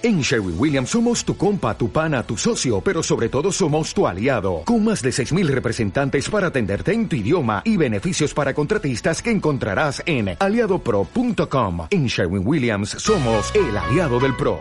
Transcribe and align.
En 0.00 0.20
Sherwin 0.20 0.54
Williams 0.56 0.90
somos 0.90 1.24
tu 1.24 1.36
compa, 1.36 1.76
tu 1.76 1.90
pana, 1.90 2.22
tu 2.22 2.36
socio, 2.36 2.80
pero 2.80 3.02
sobre 3.02 3.28
todo 3.28 3.50
somos 3.50 3.92
tu 3.92 4.06
aliado, 4.06 4.62
con 4.64 4.84
más 4.84 5.02
de 5.02 5.10
6.000 5.10 5.48
representantes 5.48 6.30
para 6.30 6.46
atenderte 6.46 6.92
en 6.92 7.08
tu 7.08 7.16
idioma 7.16 7.62
y 7.64 7.76
beneficios 7.76 8.32
para 8.32 8.54
contratistas 8.54 9.20
que 9.20 9.32
encontrarás 9.32 10.00
en 10.06 10.36
aliadopro.com. 10.38 11.88
En 11.90 12.06
Sherwin 12.06 12.46
Williams 12.46 12.90
somos 12.90 13.52
el 13.56 13.76
aliado 13.76 14.20
del 14.20 14.36
PRO. 14.36 14.60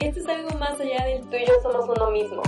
Esto 0.00 0.18
es 0.18 0.26
algo 0.26 0.58
más 0.58 0.80
allá 0.80 1.04
del 1.04 1.20
tú 1.28 1.36
y 1.36 1.46
yo 1.46 1.52
somos 1.62 1.88
uno 1.88 2.10
mismo. 2.10 2.42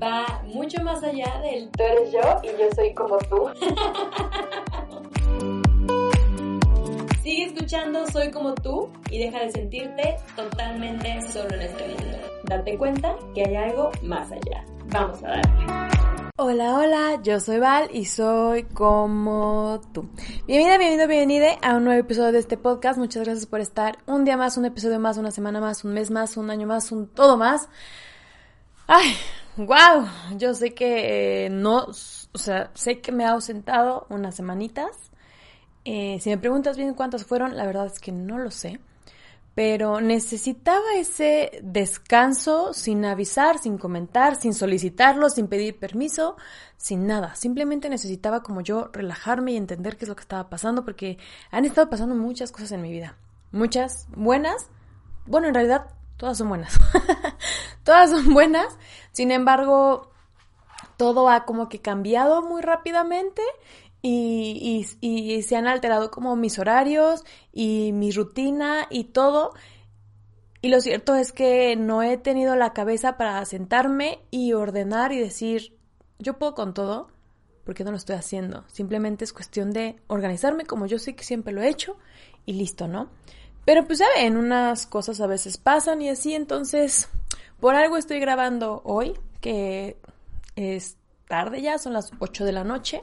Va 0.00 0.44
mucho 0.46 0.80
más 0.84 1.02
allá 1.02 1.40
del 1.42 1.68
tú 1.70 1.82
eres 1.82 2.12
yo 2.12 2.20
y 2.44 2.56
yo 2.56 2.68
soy 2.76 2.94
como 2.94 3.18
tú. 3.18 3.50
Sigue 7.22 7.44
escuchando 7.44 8.06
Soy 8.06 8.30
como 8.30 8.54
tú 8.54 8.90
y 9.10 9.18
deja 9.18 9.40
de 9.40 9.50
sentirte 9.50 10.16
totalmente 10.34 11.20
solo 11.30 11.54
en 11.54 11.60
este 11.60 11.88
mundo. 11.88 12.18
Date 12.44 12.78
cuenta 12.78 13.14
que 13.34 13.44
hay 13.44 13.56
algo 13.56 13.90
más 14.02 14.32
allá. 14.32 14.64
Vamos 14.86 15.22
a 15.22 15.28
darle. 15.28 16.32
Hola, 16.38 16.74
hola, 16.78 17.20
yo 17.22 17.38
soy 17.38 17.58
Val 17.58 17.90
y 17.92 18.06
soy 18.06 18.62
como 18.62 19.82
tú. 19.92 20.08
Bienvenida, 20.46 20.78
bienvenido, 20.78 21.08
bienvenida 21.08 21.58
a 21.60 21.76
un 21.76 21.84
nuevo 21.84 22.00
episodio 22.00 22.32
de 22.32 22.38
este 22.38 22.56
podcast. 22.56 22.98
Muchas 22.98 23.24
gracias 23.24 23.44
por 23.44 23.60
estar 23.60 23.98
un 24.06 24.24
día 24.24 24.38
más, 24.38 24.56
un 24.56 24.64
episodio 24.64 24.98
más, 24.98 25.18
una 25.18 25.30
semana 25.30 25.60
más, 25.60 25.84
un 25.84 25.92
mes 25.92 26.10
más, 26.10 26.38
un 26.38 26.48
año 26.48 26.66
más, 26.66 26.90
un 26.90 27.06
todo 27.06 27.36
más. 27.36 27.68
Ay, 28.86 29.14
wow, 29.58 30.06
yo 30.38 30.54
sé 30.54 30.72
que 30.72 31.44
eh, 31.44 31.50
no, 31.50 31.84
o 31.84 32.38
sea, 32.38 32.70
sé 32.72 33.02
que 33.02 33.12
me 33.12 33.24
he 33.24 33.26
ausentado 33.26 34.06
unas 34.08 34.34
semanitas 34.34 35.09
eh, 35.92 36.20
si 36.20 36.30
me 36.30 36.38
preguntas 36.38 36.76
bien 36.76 36.94
cuántas 36.94 37.24
fueron, 37.24 37.56
la 37.56 37.66
verdad 37.66 37.86
es 37.86 37.98
que 37.98 38.12
no 38.12 38.38
lo 38.38 38.52
sé. 38.52 38.78
Pero 39.56 40.00
necesitaba 40.00 40.94
ese 40.94 41.58
descanso 41.64 42.72
sin 42.72 43.04
avisar, 43.04 43.58
sin 43.58 43.76
comentar, 43.76 44.36
sin 44.36 44.54
solicitarlo, 44.54 45.28
sin 45.30 45.48
pedir 45.48 45.80
permiso, 45.80 46.36
sin 46.76 47.08
nada. 47.08 47.34
Simplemente 47.34 47.88
necesitaba 47.88 48.44
como 48.44 48.60
yo 48.60 48.88
relajarme 48.92 49.50
y 49.50 49.56
entender 49.56 49.96
qué 49.96 50.04
es 50.04 50.08
lo 50.08 50.14
que 50.14 50.22
estaba 50.22 50.48
pasando 50.48 50.84
porque 50.84 51.18
han 51.50 51.64
estado 51.64 51.90
pasando 51.90 52.14
muchas 52.14 52.52
cosas 52.52 52.70
en 52.70 52.82
mi 52.82 52.92
vida. 52.92 53.16
Muchas 53.50 54.06
buenas. 54.14 54.68
Bueno, 55.26 55.48
en 55.48 55.54
realidad 55.54 55.86
todas 56.16 56.38
son 56.38 56.50
buenas. 56.50 56.78
todas 57.82 58.10
son 58.10 58.32
buenas. 58.32 58.78
Sin 59.10 59.32
embargo, 59.32 60.12
todo 60.96 61.28
ha 61.28 61.46
como 61.46 61.68
que 61.68 61.80
cambiado 61.80 62.42
muy 62.42 62.62
rápidamente 62.62 63.42
y, 64.02 65.42
se 65.42 65.56
han 65.56 65.66
alterado 65.66 66.10
como 66.10 66.36
mis 66.36 66.58
horarios 66.58 67.24
y 67.52 67.92
mi 67.92 68.10
rutina 68.10 68.86
y 68.90 69.04
todo. 69.04 69.52
Y 70.62 70.68
lo 70.68 70.80
cierto 70.80 71.14
es 71.14 71.32
que 71.32 71.76
no 71.76 72.02
he 72.02 72.16
tenido 72.16 72.54
la 72.56 72.72
cabeza 72.72 73.16
para 73.16 73.44
sentarme 73.44 74.20
y 74.30 74.52
ordenar 74.52 75.12
y 75.12 75.18
decir, 75.18 75.76
yo 76.18 76.38
puedo 76.38 76.54
con 76.54 76.74
todo, 76.74 77.08
porque 77.64 77.84
no 77.84 77.90
lo 77.90 77.96
estoy 77.96 78.16
haciendo. 78.16 78.64
Simplemente 78.68 79.24
es 79.24 79.32
cuestión 79.32 79.72
de 79.72 79.96
organizarme 80.06 80.64
como 80.64 80.86
yo 80.86 80.98
sé 80.98 81.14
que 81.14 81.24
siempre 81.24 81.52
lo 81.52 81.62
he 81.62 81.68
hecho 81.68 81.96
y 82.44 82.54
listo, 82.54 82.88
¿no? 82.88 83.10
Pero 83.64 83.86
pues 83.86 83.98
ya 83.98 84.06
ven, 84.16 84.36
unas 84.36 84.86
cosas 84.86 85.20
a 85.20 85.26
veces 85.26 85.58
pasan 85.58 86.02
y 86.02 86.08
así, 86.08 86.34
entonces 86.34 87.08
por 87.58 87.74
algo 87.74 87.96
estoy 87.96 88.20
grabando 88.20 88.80
hoy, 88.84 89.18
que 89.40 89.98
es 90.56 90.96
tarde 91.28 91.62
ya, 91.62 91.78
son 91.78 91.92
las 91.92 92.10
8 92.18 92.44
de 92.44 92.52
la 92.52 92.64
noche 92.64 93.02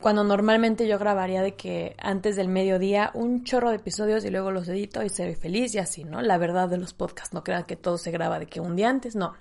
cuando 0.00 0.24
normalmente 0.24 0.86
yo 0.86 0.98
grabaría 0.98 1.42
de 1.42 1.54
que 1.54 1.96
antes 1.98 2.36
del 2.36 2.48
mediodía 2.48 3.10
un 3.14 3.44
chorro 3.44 3.70
de 3.70 3.76
episodios 3.76 4.24
y 4.24 4.30
luego 4.30 4.50
los 4.50 4.68
edito 4.68 5.02
y 5.02 5.08
se 5.08 5.24
ve 5.24 5.36
feliz 5.36 5.74
y 5.74 5.78
así, 5.78 6.04
¿no? 6.04 6.20
La 6.20 6.36
verdad 6.38 6.68
de 6.68 6.76
los 6.76 6.92
podcasts, 6.92 7.32
no 7.32 7.42
crean 7.42 7.64
que 7.64 7.76
todo 7.76 7.96
se 7.96 8.10
graba 8.10 8.38
de 8.38 8.46
que 8.46 8.60
un 8.60 8.76
día 8.76 8.90
antes, 8.90 9.16
no. 9.16 9.34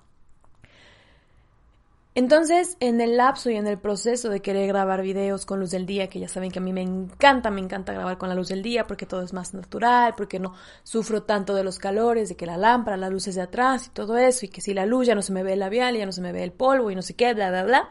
Entonces, 2.17 2.77
en 2.79 3.01
el 3.01 3.17
lapso 3.17 3.49
y 3.49 3.55
en 3.55 3.67
el 3.67 3.77
proceso 3.77 4.29
de 4.29 4.39
querer 4.39 4.69
grabar 4.69 5.01
videos 5.01 5.45
con 5.45 5.59
luz 5.59 5.71
del 5.71 5.85
día, 5.85 6.07
que 6.07 6.21
ya 6.21 6.29
saben 6.29 6.49
que 6.49 6.59
a 6.59 6.61
mí 6.61 6.71
me 6.71 6.81
encanta, 6.81 7.51
me 7.51 7.59
encanta 7.59 7.91
grabar 7.91 8.17
con 8.17 8.29
la 8.29 8.35
luz 8.35 8.47
del 8.47 8.61
día 8.61 8.87
porque 8.87 9.05
todo 9.05 9.21
es 9.21 9.33
más 9.33 9.53
natural, 9.53 10.13
porque 10.15 10.39
no 10.39 10.53
sufro 10.83 11.23
tanto 11.23 11.53
de 11.53 11.65
los 11.65 11.77
calores, 11.77 12.29
de 12.29 12.37
que 12.37 12.45
la 12.45 12.55
lámpara, 12.55 12.95
las 12.95 13.11
luces 13.11 13.35
de 13.35 13.41
atrás 13.41 13.87
y 13.87 13.89
todo 13.89 14.17
eso, 14.17 14.45
y 14.45 14.49
que 14.49 14.61
si 14.61 14.73
la 14.73 14.85
luz 14.85 15.07
ya 15.07 15.15
no 15.15 15.21
se 15.21 15.33
me 15.33 15.43
ve 15.43 15.53
el 15.53 15.59
labial, 15.59 15.97
ya 15.97 16.05
no 16.05 16.13
se 16.13 16.21
me 16.21 16.31
ve 16.31 16.45
el 16.45 16.53
polvo 16.53 16.89
y 16.89 16.95
no 16.95 17.01
sé 17.01 17.15
qué, 17.15 17.33
bla, 17.33 17.49
bla, 17.49 17.65
bla 17.65 17.89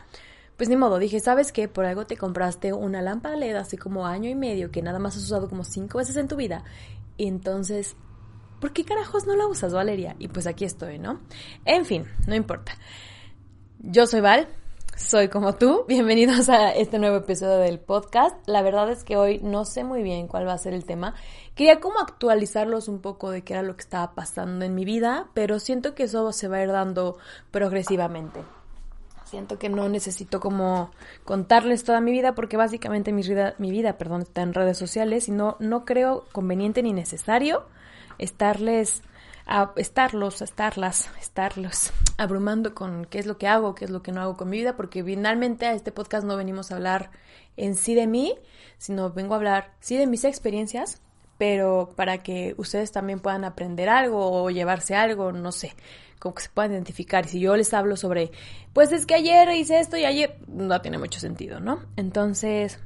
pues 0.56 0.68
ni 0.68 0.76
modo, 0.76 0.98
dije, 0.98 1.20
¿sabes 1.20 1.52
qué? 1.52 1.68
Por 1.68 1.84
algo 1.84 2.06
te 2.06 2.16
compraste 2.16 2.72
una 2.72 3.02
lámpara 3.02 3.36
LED 3.36 3.56
hace 3.56 3.76
como 3.76 4.06
año 4.06 4.30
y 4.30 4.34
medio 4.34 4.70
que 4.70 4.82
nada 4.82 4.98
más 4.98 5.16
has 5.16 5.24
usado 5.24 5.48
como 5.48 5.64
cinco 5.64 5.98
veces 5.98 6.16
en 6.16 6.28
tu 6.28 6.36
vida. 6.36 6.64
Y 7.16 7.26
entonces, 7.26 7.96
¿por 8.60 8.72
qué 8.72 8.84
carajos 8.84 9.26
no 9.26 9.34
la 9.34 9.46
usas, 9.46 9.72
Valeria? 9.72 10.14
Y 10.18 10.28
pues 10.28 10.46
aquí 10.46 10.64
estoy, 10.64 10.98
¿no? 10.98 11.20
En 11.64 11.84
fin, 11.84 12.04
no 12.26 12.36
importa. 12.36 12.72
Yo 13.80 14.06
soy 14.06 14.20
Val, 14.20 14.48
soy 14.96 15.28
como 15.28 15.56
tú. 15.56 15.84
Bienvenidos 15.88 16.48
a 16.48 16.70
este 16.70 17.00
nuevo 17.00 17.16
episodio 17.16 17.58
del 17.58 17.80
podcast. 17.80 18.36
La 18.46 18.62
verdad 18.62 18.88
es 18.90 19.02
que 19.02 19.16
hoy 19.16 19.40
no 19.42 19.64
sé 19.64 19.82
muy 19.82 20.04
bien 20.04 20.28
cuál 20.28 20.46
va 20.46 20.52
a 20.52 20.58
ser 20.58 20.72
el 20.72 20.84
tema. 20.84 21.14
Quería 21.56 21.80
como 21.80 21.98
actualizarlos 21.98 22.86
un 22.86 23.00
poco 23.00 23.30
de 23.30 23.42
qué 23.42 23.54
era 23.54 23.62
lo 23.62 23.74
que 23.74 23.82
estaba 23.82 24.14
pasando 24.14 24.64
en 24.64 24.74
mi 24.76 24.84
vida, 24.84 25.30
pero 25.34 25.58
siento 25.58 25.96
que 25.96 26.04
eso 26.04 26.30
se 26.32 26.46
va 26.46 26.58
a 26.58 26.62
ir 26.62 26.70
dando 26.70 27.18
progresivamente. 27.50 28.40
Siento 29.34 29.58
que 29.58 29.68
no 29.68 29.88
necesito 29.88 30.38
como 30.38 30.92
contarles 31.24 31.82
toda 31.82 32.00
mi 32.00 32.12
vida 32.12 32.36
porque 32.36 32.56
básicamente 32.56 33.12
mi 33.12 33.22
vida, 33.22 33.56
mi 33.58 33.72
vida 33.72 33.98
perdón, 33.98 34.22
está 34.22 34.42
en 34.42 34.54
redes 34.54 34.78
sociales 34.78 35.26
y 35.26 35.32
no, 35.32 35.56
no 35.58 35.84
creo 35.84 36.24
conveniente 36.30 36.84
ni 36.84 36.92
necesario 36.92 37.66
estarles 38.18 39.02
a 39.44 39.72
estarlos, 39.74 40.40
estarlas, 40.40 41.10
estarlos 41.20 41.90
abrumando 42.16 42.76
con 42.76 43.06
qué 43.06 43.18
es 43.18 43.26
lo 43.26 43.36
que 43.36 43.48
hago, 43.48 43.74
qué 43.74 43.86
es 43.86 43.90
lo 43.90 44.04
que 44.04 44.12
no 44.12 44.20
hago 44.20 44.36
con 44.36 44.50
mi 44.50 44.58
vida, 44.58 44.76
porque 44.76 45.02
finalmente 45.02 45.66
a 45.66 45.72
este 45.72 45.90
podcast 45.90 46.24
no 46.24 46.36
venimos 46.36 46.70
a 46.70 46.76
hablar 46.76 47.10
en 47.56 47.74
sí 47.74 47.96
de 47.96 48.06
mí, 48.06 48.36
sino 48.78 49.10
vengo 49.10 49.34
a 49.34 49.38
hablar 49.38 49.74
sí 49.80 49.96
de 49.96 50.06
mis 50.06 50.22
experiencias, 50.22 51.02
pero 51.38 51.92
para 51.96 52.22
que 52.22 52.54
ustedes 52.56 52.92
también 52.92 53.20
puedan 53.20 53.44
aprender 53.44 53.88
algo 53.88 54.42
o 54.42 54.50
llevarse 54.50 54.94
algo, 54.94 55.32
no 55.32 55.52
sé 55.52 55.74
como 56.24 56.34
que 56.34 56.42
se 56.42 56.48
puedan 56.48 56.72
identificar. 56.72 57.26
Si 57.26 57.38
yo 57.38 57.54
les 57.54 57.74
hablo 57.74 57.98
sobre, 57.98 58.30
pues 58.72 58.92
es 58.92 59.04
que 59.04 59.14
ayer 59.14 59.46
hice 59.50 59.78
esto 59.78 59.98
y 59.98 60.06
ayer, 60.06 60.38
no 60.48 60.80
tiene 60.80 60.96
mucho 60.96 61.20
sentido, 61.20 61.60
¿no? 61.60 61.80
Entonces, 61.96 62.80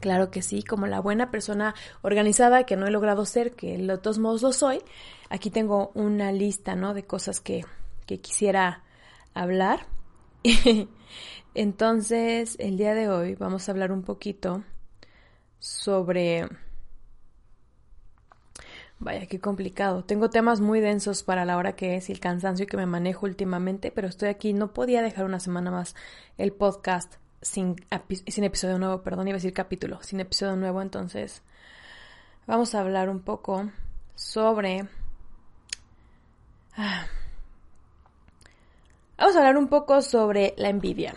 claro 0.00 0.32
que 0.32 0.42
sí, 0.42 0.64
como 0.64 0.88
la 0.88 0.98
buena 1.00 1.30
persona 1.30 1.76
organizada 2.02 2.64
que 2.64 2.76
no 2.76 2.88
he 2.88 2.90
logrado 2.90 3.24
ser, 3.26 3.52
que 3.52 3.78
de 3.78 3.98
todos 3.98 4.18
modos 4.18 4.42
lo 4.42 4.52
soy, 4.52 4.82
aquí 5.30 5.50
tengo 5.50 5.92
una 5.94 6.32
lista, 6.32 6.74
¿no? 6.74 6.94
De 6.94 7.04
cosas 7.04 7.40
que, 7.40 7.64
que 8.06 8.18
quisiera 8.18 8.82
hablar. 9.34 9.86
Entonces, 11.54 12.56
el 12.58 12.76
día 12.76 12.94
de 12.94 13.08
hoy 13.08 13.36
vamos 13.36 13.68
a 13.68 13.72
hablar 13.72 13.92
un 13.92 14.02
poquito 14.02 14.64
sobre 15.60 16.48
Vaya, 19.00 19.26
qué 19.26 19.40
complicado. 19.40 20.04
Tengo 20.04 20.28
temas 20.28 20.60
muy 20.60 20.80
densos 20.80 21.22
para 21.22 21.44
la 21.44 21.56
hora 21.56 21.76
que 21.76 21.96
es 21.96 22.08
y 22.08 22.12
el 22.12 22.18
cansancio 22.18 22.66
que 22.66 22.76
me 22.76 22.86
manejo 22.86 23.26
últimamente, 23.26 23.92
pero 23.92 24.08
estoy 24.08 24.28
aquí. 24.28 24.52
No 24.52 24.72
podía 24.72 25.02
dejar 25.02 25.24
una 25.24 25.38
semana 25.38 25.70
más 25.70 25.94
el 26.36 26.52
podcast 26.52 27.14
sin, 27.40 27.76
sin 28.26 28.44
episodio 28.44 28.78
nuevo, 28.78 29.02
perdón, 29.02 29.28
iba 29.28 29.36
a 29.36 29.38
decir 29.38 29.52
capítulo, 29.52 30.02
sin 30.02 30.18
episodio 30.18 30.56
nuevo. 30.56 30.82
Entonces, 30.82 31.42
vamos 32.46 32.74
a 32.74 32.80
hablar 32.80 33.08
un 33.08 33.20
poco 33.20 33.70
sobre... 34.16 34.88
Ah, 36.76 37.06
vamos 39.16 39.36
a 39.36 39.38
hablar 39.38 39.56
un 39.58 39.68
poco 39.68 40.02
sobre 40.02 40.54
la 40.56 40.70
envidia. 40.70 41.14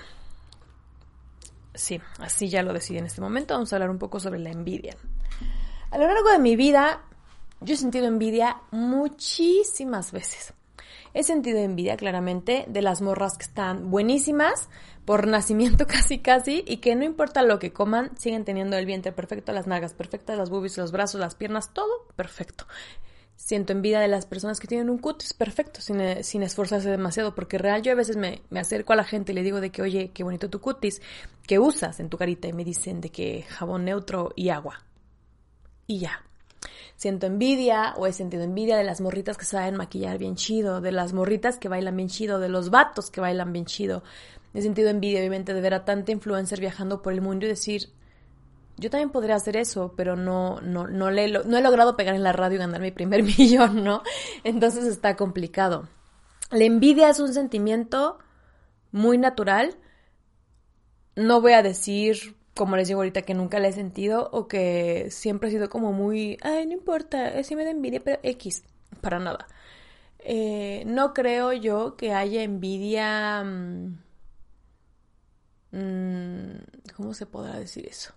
Sí, 1.74 2.00
así 2.19 2.48
ya 2.48 2.62
lo 2.62 2.74
decidí 2.74 3.00
en 3.00 3.08
este 3.08 3.22
momento. 3.22 3.56
Vamos 3.56 3.74
a 3.74 3.78
hablar 3.78 3.90
un 3.90 3.98
poco 3.98 4.19
sobre 4.19 4.38
la 4.38 4.52
envidia. 4.52 4.96
A 5.90 5.98
lo 5.98 6.06
largo 6.06 6.30
de 6.30 6.40
mi 6.40 6.56
vida 6.56 7.02
yo 7.61 7.75
he 7.75 7.77
sentido 7.77 8.07
envidia 8.07 8.61
muchísimas 8.72 10.12
veces. 10.12 10.53
He 11.13 11.24
sentido 11.24 11.59
envidia 11.59 11.97
claramente 11.97 12.65
de 12.68 12.81
las 12.81 13.01
morras 13.01 13.38
que 13.38 13.44
están 13.44 13.91
buenísimas 13.91 14.69
por 15.06 15.27
nacimiento 15.27 15.86
casi 15.88 16.19
casi 16.19 16.63
y 16.65 16.77
que 16.77 16.95
no 16.95 17.03
importa 17.03 17.44
lo 17.44 17.59
que 17.59 17.74
coman, 17.74 18.18
siguen 18.18 18.45
teniendo 18.45 18.77
el 18.77 18.86
vientre 18.86 19.12
perfecto, 19.12 19.51
las 19.51 19.68
nalgas 19.68 19.94
perfectas, 19.94 20.38
las 20.38 20.50
boobies, 20.50 20.77
los 20.77 20.91
brazos, 20.91 21.19
las 21.19 21.36
piernas, 21.36 21.74
todo 21.74 22.07
perfecto. 22.15 22.65
Siento 23.36 23.74
envidia 23.74 24.00
de 24.00 24.07
las 24.07 24.25
personas 24.25 24.59
que 24.59 24.68
tienen 24.68 24.89
un 24.89 25.00
cutis 25.00 25.33
perfecto 25.33 25.81
sin, 25.81 26.00
eh, 26.00 26.24
sin 26.24 26.44
esforzarse 26.44 26.89
demasiado, 26.89 27.36
porque 27.36 27.57
real 27.57 27.81
yo 27.81 27.91
a 27.91 27.95
veces 27.95 28.15
me, 28.15 28.44
me, 28.50 28.59
acerco 28.59 28.94
a 28.94 28.95
la 28.95 29.03
gente 29.03 29.31
y 29.31 29.36
le 29.36 29.44
digo 29.44 29.59
de 29.59 29.71
que, 29.71 29.81
oye, 29.81 30.12
qué 30.13 30.24
bonito 30.24 30.50
tu 30.50 30.62
cutis, 30.62 31.01
¿qué 31.47 31.57
usas 31.57 32.00
en 32.00 32.09
tu 32.09 32.18
carita? 32.18 32.47
Y 32.47 32.53
me 32.53 32.63
dicen 32.63 33.01
de 33.01 33.09
que 33.09 33.41
jabón 33.50 33.86
neutro 33.86 34.31
y 34.36 34.50
agua. 34.50 34.83
Y 35.88 36.00
ya, 36.00 36.24
siento 37.01 37.25
envidia 37.25 37.95
o 37.98 38.06
he 38.06 38.13
sentido 38.13 38.44
envidia 38.44 38.77
de 38.77 38.83
las 38.83 39.01
morritas 39.01 39.36
que 39.36 39.45
saben 39.45 39.75
maquillar 39.75 40.19
bien 40.19 40.36
chido, 40.36 40.81
de 40.81 40.92
las 40.92 41.13
morritas 41.13 41.57
que 41.57 41.68
bailan 41.68 41.98
bien 41.98 42.09
chido, 42.09 42.39
de 42.39 42.48
los 42.48 42.69
vatos 42.69 43.09
que 43.09 43.19
bailan 43.19 43.51
bien 43.51 43.65
chido. 43.65 44.03
He 44.53 44.62
sentido 44.62 44.92
envidia, 44.92 45.18
obviamente, 45.18 45.56
de 45.56 45.62
ver 45.62 45.74
a 45.74 45.83
tanta 45.83 46.12
influencer 46.12 46.59
viajando 46.59 47.01
por 47.01 47.13
el 47.13 47.21
mundo 47.21 47.48
y 47.48 47.50
decir, 47.50 47.89
yo 48.77 48.92
también 48.92 49.09
podría 49.09 49.33
hacer 49.33 49.57
eso, 49.57 49.95
pero 49.98 50.15
no, 50.15 50.62
no, 50.62 50.86
no, 50.86 51.09
le, 51.09 51.27
no 51.27 51.57
he 51.57 51.62
logrado 51.63 51.98
pegar 51.98 52.13
en 52.13 52.21
la 52.21 52.33
radio 52.33 52.57
y 52.57 52.59
ganar 52.59 52.81
mi 52.81 52.92
primer 52.92 53.24
millón, 53.39 53.83
¿no? 53.83 54.03
Entonces 54.44 54.86
está 54.86 55.15
complicado. 55.15 55.89
La 56.51 56.65
envidia 56.65 57.09
es 57.09 57.19
un 57.19 57.33
sentimiento 57.33 58.19
muy 58.92 59.18
natural. 59.18 59.75
No 61.15 61.42
voy 61.42 61.53
a 61.53 61.63
decir, 61.63 62.36
como 62.56 62.75
les 62.75 62.88
digo 62.88 63.00
ahorita, 63.00 63.21
que 63.24 63.33
nunca 63.33 63.59
la 63.59 63.69
he 63.69 63.74
sentido 63.74 64.30
o 64.31 64.48
que 64.48 65.07
siempre 65.09 65.50
he 65.50 65.51
sido 65.51 65.69
como 65.69 65.94
muy, 65.94 66.38
ay, 66.42 66.65
no 66.65 66.74
importa, 66.74 67.42
sí 67.44 67.56
me 67.56 67.63
da 67.65 67.71
envidia, 67.71 68.01
pero 68.03 68.19
X, 68.24 68.63
para 69.01 69.19
nada. 69.19 69.48
Eh, 70.19 70.83
no 70.86 71.13
creo 71.13 71.53
yo 71.53 71.95
que 71.98 72.13
haya 72.13 72.44
envidia... 72.44 73.44
Mm, 73.44 73.98
mm, 75.71 76.56
¿Cómo 76.95 77.13
se 77.13 77.25
podrá 77.25 77.57
decir 77.57 77.88
eso? 77.88 78.13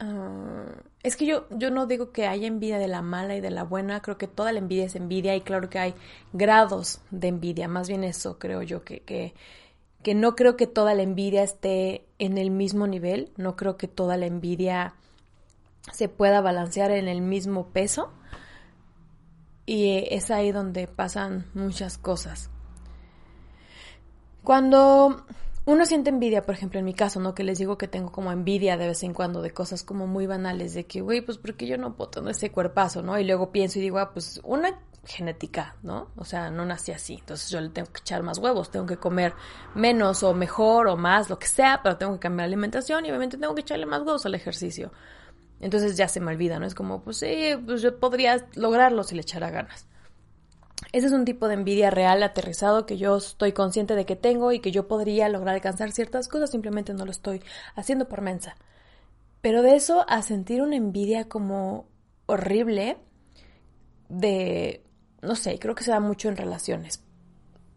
Ah, 0.00 0.66
es 1.02 1.16
que 1.16 1.26
yo, 1.26 1.48
yo 1.50 1.70
no 1.70 1.86
digo 1.86 2.12
que 2.12 2.26
haya 2.28 2.46
envidia 2.46 2.78
de 2.78 2.86
la 2.86 3.02
mala 3.02 3.34
y 3.34 3.40
de 3.40 3.50
la 3.50 3.64
buena, 3.64 4.00
creo 4.00 4.16
que 4.16 4.28
toda 4.28 4.52
la 4.52 4.60
envidia 4.60 4.84
es 4.84 4.94
envidia 4.94 5.34
y 5.34 5.40
claro 5.40 5.68
que 5.68 5.78
hay 5.80 5.94
grados 6.32 7.00
de 7.10 7.28
envidia, 7.28 7.66
más 7.66 7.88
bien 7.88 8.04
eso 8.04 8.38
creo 8.38 8.62
yo, 8.62 8.84
que, 8.84 9.00
que, 9.00 9.34
que 10.02 10.14
no 10.14 10.36
creo 10.36 10.56
que 10.56 10.66
toda 10.66 10.94
la 10.94 11.02
envidia 11.02 11.42
esté 11.42 12.06
en 12.18 12.38
el 12.38 12.50
mismo 12.50 12.86
nivel, 12.86 13.32
no 13.36 13.56
creo 13.56 13.76
que 13.76 13.88
toda 13.88 14.16
la 14.16 14.26
envidia 14.26 14.94
se 15.92 16.08
pueda 16.08 16.40
balancear 16.40 16.90
en 16.90 17.08
el 17.08 17.20
mismo 17.20 17.68
peso 17.68 18.12
y 19.66 20.06
es 20.10 20.30
ahí 20.30 20.52
donde 20.52 20.86
pasan 20.86 21.46
muchas 21.54 21.98
cosas. 21.98 22.50
Cuando 24.42 25.26
uno 25.66 25.84
siente 25.84 26.08
envidia, 26.08 26.46
por 26.46 26.54
ejemplo, 26.54 26.78
en 26.78 26.86
mi 26.86 26.94
caso, 26.94 27.20
¿no? 27.20 27.34
Que 27.34 27.44
les 27.44 27.58
digo 27.58 27.76
que 27.76 27.88
tengo 27.88 28.10
como 28.10 28.32
envidia 28.32 28.78
de 28.78 28.86
vez 28.86 29.02
en 29.02 29.12
cuando 29.12 29.42
de 29.42 29.50
cosas 29.50 29.82
como 29.82 30.06
muy 30.06 30.26
banales, 30.26 30.72
de 30.72 30.86
que, 30.86 31.02
güey, 31.02 31.20
pues 31.20 31.36
porque 31.36 31.66
yo 31.66 31.76
no 31.76 31.94
puedo 31.96 32.10
tener 32.10 32.30
ese 32.30 32.50
cuerpazo, 32.50 33.02
¿no? 33.02 33.18
Y 33.18 33.24
luego 33.24 33.52
pienso 33.52 33.78
y 33.78 33.82
digo, 33.82 33.98
ah, 33.98 34.12
pues 34.14 34.40
una 34.44 34.80
genética, 35.04 35.76
¿no? 35.82 36.10
O 36.16 36.24
sea, 36.24 36.50
no 36.50 36.64
nací 36.64 36.92
así, 36.92 37.14
entonces 37.14 37.50
yo 37.50 37.60
le 37.60 37.70
tengo 37.70 37.90
que 37.92 38.00
echar 38.00 38.22
más 38.22 38.38
huevos, 38.38 38.70
tengo 38.70 38.86
que 38.86 38.96
comer 38.96 39.34
menos 39.74 40.22
o 40.22 40.34
mejor 40.34 40.88
o 40.88 40.96
más, 40.96 41.30
lo 41.30 41.38
que 41.38 41.46
sea, 41.46 41.80
pero 41.82 41.96
tengo 41.96 42.14
que 42.14 42.20
cambiar 42.20 42.48
la 42.48 42.54
alimentación 42.54 43.06
y 43.06 43.10
obviamente 43.10 43.38
tengo 43.38 43.54
que 43.54 43.62
echarle 43.62 43.86
más 43.86 44.00
huevos 44.00 44.26
al 44.26 44.34
ejercicio. 44.34 44.92
Entonces 45.60 45.96
ya 45.96 46.08
se 46.08 46.20
me 46.20 46.30
olvida, 46.32 46.58
¿no? 46.58 46.66
Es 46.66 46.74
como, 46.74 47.02
pues 47.02 47.18
sí, 47.18 47.50
pues 47.66 47.82
yo 47.82 47.98
podría 47.98 48.46
lograrlo 48.54 49.02
si 49.02 49.14
le 49.14 49.22
echara 49.22 49.50
ganas. 49.50 49.86
Ese 50.92 51.08
es 51.08 51.12
un 51.12 51.24
tipo 51.24 51.48
de 51.48 51.54
envidia 51.54 51.90
real 51.90 52.22
aterrizado 52.22 52.86
que 52.86 52.96
yo 52.96 53.16
estoy 53.16 53.52
consciente 53.52 53.94
de 53.94 54.06
que 54.06 54.16
tengo 54.16 54.52
y 54.52 54.60
que 54.60 54.70
yo 54.70 54.86
podría 54.86 55.28
lograr 55.28 55.56
alcanzar 55.56 55.90
ciertas 55.90 56.28
cosas, 56.28 56.50
simplemente 56.50 56.94
no 56.94 57.04
lo 57.04 57.10
estoy 57.10 57.42
haciendo 57.74 58.08
por 58.08 58.20
mensa. 58.20 58.56
Pero 59.40 59.62
de 59.62 59.74
eso 59.76 60.04
a 60.08 60.22
sentir 60.22 60.62
una 60.62 60.76
envidia 60.76 61.28
como 61.28 61.88
horrible, 62.26 62.98
de, 64.08 64.82
no 65.22 65.34
sé, 65.34 65.58
creo 65.58 65.74
que 65.74 65.84
se 65.84 65.90
da 65.90 66.00
mucho 66.00 66.28
en 66.28 66.36
relaciones. 66.36 67.02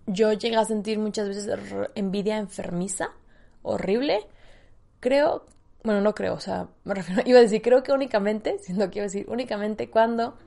Yo 0.08 0.34
llegué 0.34 0.58
a 0.58 0.66
sentir 0.66 1.00
muchas 1.00 1.28
veces 1.28 1.50
envidia 1.96 2.38
enfermiza, 2.38 3.12
horrible. 3.62 4.20
Creo, 5.00 5.46
bueno, 5.84 6.02
no 6.02 6.14
creo, 6.14 6.34
o 6.34 6.40
sea, 6.40 6.68
me 6.84 6.94
refiero, 6.94 7.22
iba 7.26 7.40
a 7.40 7.42
decir, 7.42 7.62
creo 7.62 7.84
que 7.84 7.92
únicamente, 7.92 8.60
siendo 8.60 8.90
que 8.90 9.00
iba 9.00 9.04
a 9.04 9.08
decir 9.08 9.26
únicamente 9.30 9.90
cuando 9.90 10.38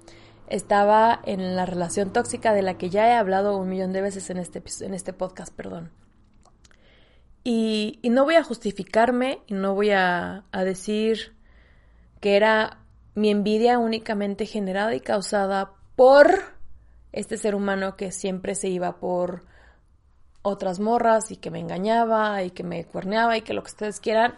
estaba 0.49 1.21
en 1.25 1.57
la 1.57 1.67
relación 1.67 2.13
tóxica 2.13 2.53
de 2.53 2.63
la 2.63 2.77
que 2.77 2.91
ya 2.91 3.09
he 3.09 3.15
hablado 3.15 3.57
un 3.57 3.69
millón 3.69 3.93
de 3.93 4.03
veces 4.03 4.29
en 4.31 4.39
este, 4.39 4.63
en 4.85 4.95
este 4.95 5.13
podcast, 5.13 5.55
perdón. 5.55 5.91
Y, 7.43 8.01
no 8.05 8.25
voy 8.25 8.37
a 8.37 8.45
justificarme 8.45 9.41
y 9.47 9.55
no 9.55 9.75
voy 9.75 9.91
a, 9.91 10.45
a 10.51 10.65
decir 10.65 11.35
que 12.21 12.37
era 12.37 12.79
mi 13.15 13.31
envidia 13.31 13.79
únicamente 13.79 14.47
generada 14.47 14.95
y 14.95 15.01
causada 15.01 15.73
por 15.95 16.54
este 17.15 17.39
ser 17.39 17.55
humano 17.55 17.97
que 17.97 18.11
siempre 18.11 18.55
se 18.55 18.69
iba 18.69 18.97
por 18.97 19.45
otras 20.43 20.81
morras 20.81 21.31
y 21.31 21.37
que 21.37 21.51
me 21.51 21.61
engañaba 21.61 22.43
y 22.43 22.51
que 22.51 22.65
me 22.65 22.85
cuerneaba 22.85 23.37
y 23.37 23.43
que 23.43 23.55
lo 23.55 23.63
que 23.63 23.71
ustedes 23.71 24.01
quieran. 24.01 24.35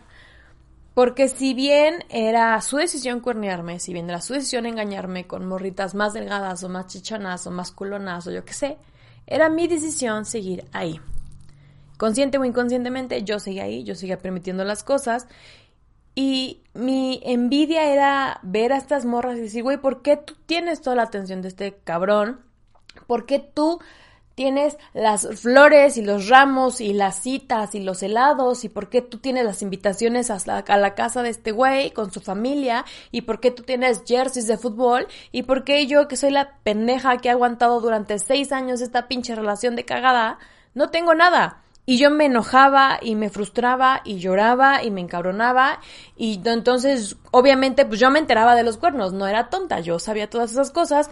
Porque 0.95 1.29
si 1.29 1.53
bien 1.55 2.05
era 2.11 2.61
su 2.61 2.77
decisión 2.77 3.21
cuernearme, 3.21 3.81
si 3.81 3.93
bien 3.93 4.09
era 4.09 4.21
su 4.21 4.35
decisión 4.35 4.67
engañarme 4.67 5.27
con 5.27 5.47
morritas 5.47 5.95
más 5.95 6.13
delgadas 6.13 6.63
o 6.65 6.69
más 6.69 6.87
chichanas 6.87 7.47
o 7.47 7.51
más 7.51 7.73
culonas 7.73 8.27
o 8.27 8.31
yo 8.31 8.45
qué 8.45 8.53
sé, 8.53 8.79
era 9.27 9.49
mi 9.49 9.67
decisión 9.69 10.25
seguir 10.25 10.65
ahí. 10.73 11.01
Consciente 11.97 12.39
o 12.39 12.45
inconscientemente, 12.45 13.25
yo 13.25 13.39
seguía 13.39 13.65
ahí, 13.65 13.85
yo 13.85 13.95
seguía 13.95 14.19
permitiendo 14.19 14.65
las 14.65 14.85
cosas. 14.85 15.27
Y 16.15 16.63
mi 16.75 17.21
envidia 17.25 17.91
era 17.93 18.41
ver 18.43 18.73
a 18.73 18.79
estas 18.79 19.05
morras 19.05 19.39
y 19.39 19.43
decir, 19.43 19.63
güey, 19.63 19.79
¿por 19.79 20.03
qué 20.03 20.17
tú 20.17 20.35
tienes 20.47 20.83
toda 20.83 20.97
la 20.97 21.03
atención 21.05 21.43
de 21.43 21.49
este 21.49 21.75
cabrón? 21.85 22.47
¿Por 23.07 23.27
qué 23.27 23.39
tú 23.39 23.81
tienes 24.37 24.77
las 24.93 25.27
flores 25.41 25.97
y 25.97 26.03
los 26.03 26.29
ramos 26.29 26.83
y 26.83 26.93
las 26.93 27.23
citas 27.23 27.75
y 27.75 27.81
los 27.81 28.03
helados 28.03 28.65
y 28.65 28.69
por 28.69 28.91
qué 28.91 29.01
tú 29.01 29.17
tienes 29.17 29.47
las 29.47 29.63
invitaciones 29.63 30.31
a 30.31 30.37
la, 30.45 30.59
a 30.59 30.77
la, 30.77 30.95
casa 30.95 31.23
de 31.23 31.31
este 31.31 31.53
güey 31.53 31.91
con 31.93 32.13
su 32.13 32.21
familia 32.21 32.85
y 33.11 33.23
por 33.23 33.41
qué 33.41 33.51
tú 33.51 33.63
tienes 33.63 34.03
jerseys 34.07 34.47
de 34.47 34.59
fútbol 34.59 35.07
y 35.33 35.45
por 35.45 35.65
qué 35.65 35.87
yo 35.87 36.07
que 36.07 36.19
soy 36.19 36.33
la 36.33 36.59
pendeja 36.65 37.17
que 37.17 37.31
ha 37.31 37.33
aguantado 37.33 37.81
durante 37.81 38.19
seis 38.19 38.53
años 38.53 38.83
esta 38.83 39.09
pinche 39.09 39.35
relación 39.35 39.75
de 39.75 39.87
cagada 39.87 40.39
no 40.75 40.91
tengo 40.91 41.15
nada. 41.15 41.63
Y 41.87 41.99
yo 41.99 42.11
me 42.11 42.27
enojaba 42.27 42.99
y 43.01 43.15
me 43.15 43.31
frustraba 43.31 44.03
y 44.05 44.19
lloraba 44.19 44.83
y 44.83 44.91
me 44.91 45.01
encabronaba 45.01 45.81
y 46.17 46.41
entonces 46.45 47.17
obviamente 47.31 47.87
pues 47.87 48.01
yo 48.01 48.11
me 48.11 48.19
enteraba 48.19 48.57
de 48.57 48.65
los 48.65 48.77
cuernos, 48.77 49.13
no 49.13 49.27
era 49.29 49.49
tonta, 49.49 49.81
yo 49.81 49.99
sabía 50.01 50.29
todas 50.29 50.51
esas 50.51 50.73
cosas 50.73 51.11